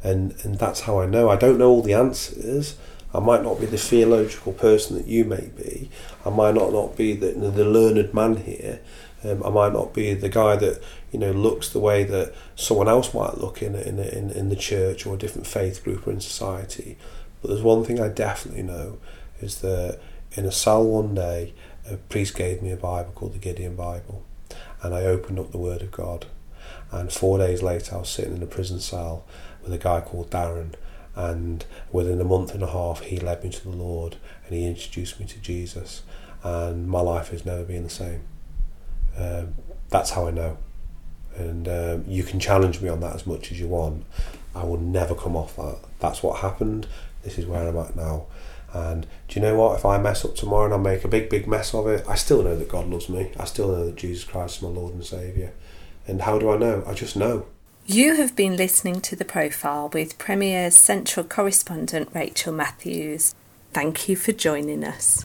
[0.03, 1.29] And, and that's how I know.
[1.29, 2.77] I don't know all the answers.
[3.15, 5.91] I might not be the theological person that you may be.
[6.25, 8.81] I might not, not be the, the learned man here.
[9.27, 12.89] Um, I might not be the guy that you know looks the way that someone
[12.89, 16.13] else might look in in in, in the church or a different faith group or
[16.13, 16.97] in society.
[17.41, 18.99] But there's one thing I definitely know
[19.41, 20.01] is that
[20.33, 21.55] in a cell one day,
[21.89, 24.25] a priest gave me a Bible called the Gideon Bible,
[24.83, 26.27] and I opened up the Word of God.
[26.91, 29.25] And four days later, I was sitting in a prison cell
[29.63, 30.75] with a guy called Darren,
[31.15, 34.67] and within a month and a half, he led me to the Lord and he
[34.67, 36.03] introduced me to Jesus,
[36.43, 38.23] and my life has never been the same.
[39.17, 39.55] Um,
[39.89, 40.59] that's how I know.
[41.37, 44.05] And um, you can challenge me on that as much as you want.
[44.55, 45.79] I will never come off that.
[46.01, 46.87] That's what happened.
[47.23, 48.27] This is where I'm at now.
[48.73, 49.79] And do you know what?
[49.79, 52.15] If I mess up tomorrow and I make a big, big mess of it, I
[52.15, 53.33] still know that God loves me.
[53.39, 55.53] I still know that Jesus Christ is my Lord and Saviour.
[56.07, 56.85] And how do I know?
[56.87, 57.47] I just know.
[57.87, 63.35] You have been listening to The Profile with Premier's Central Correspondent Rachel Matthews.
[63.73, 65.25] Thank you for joining us.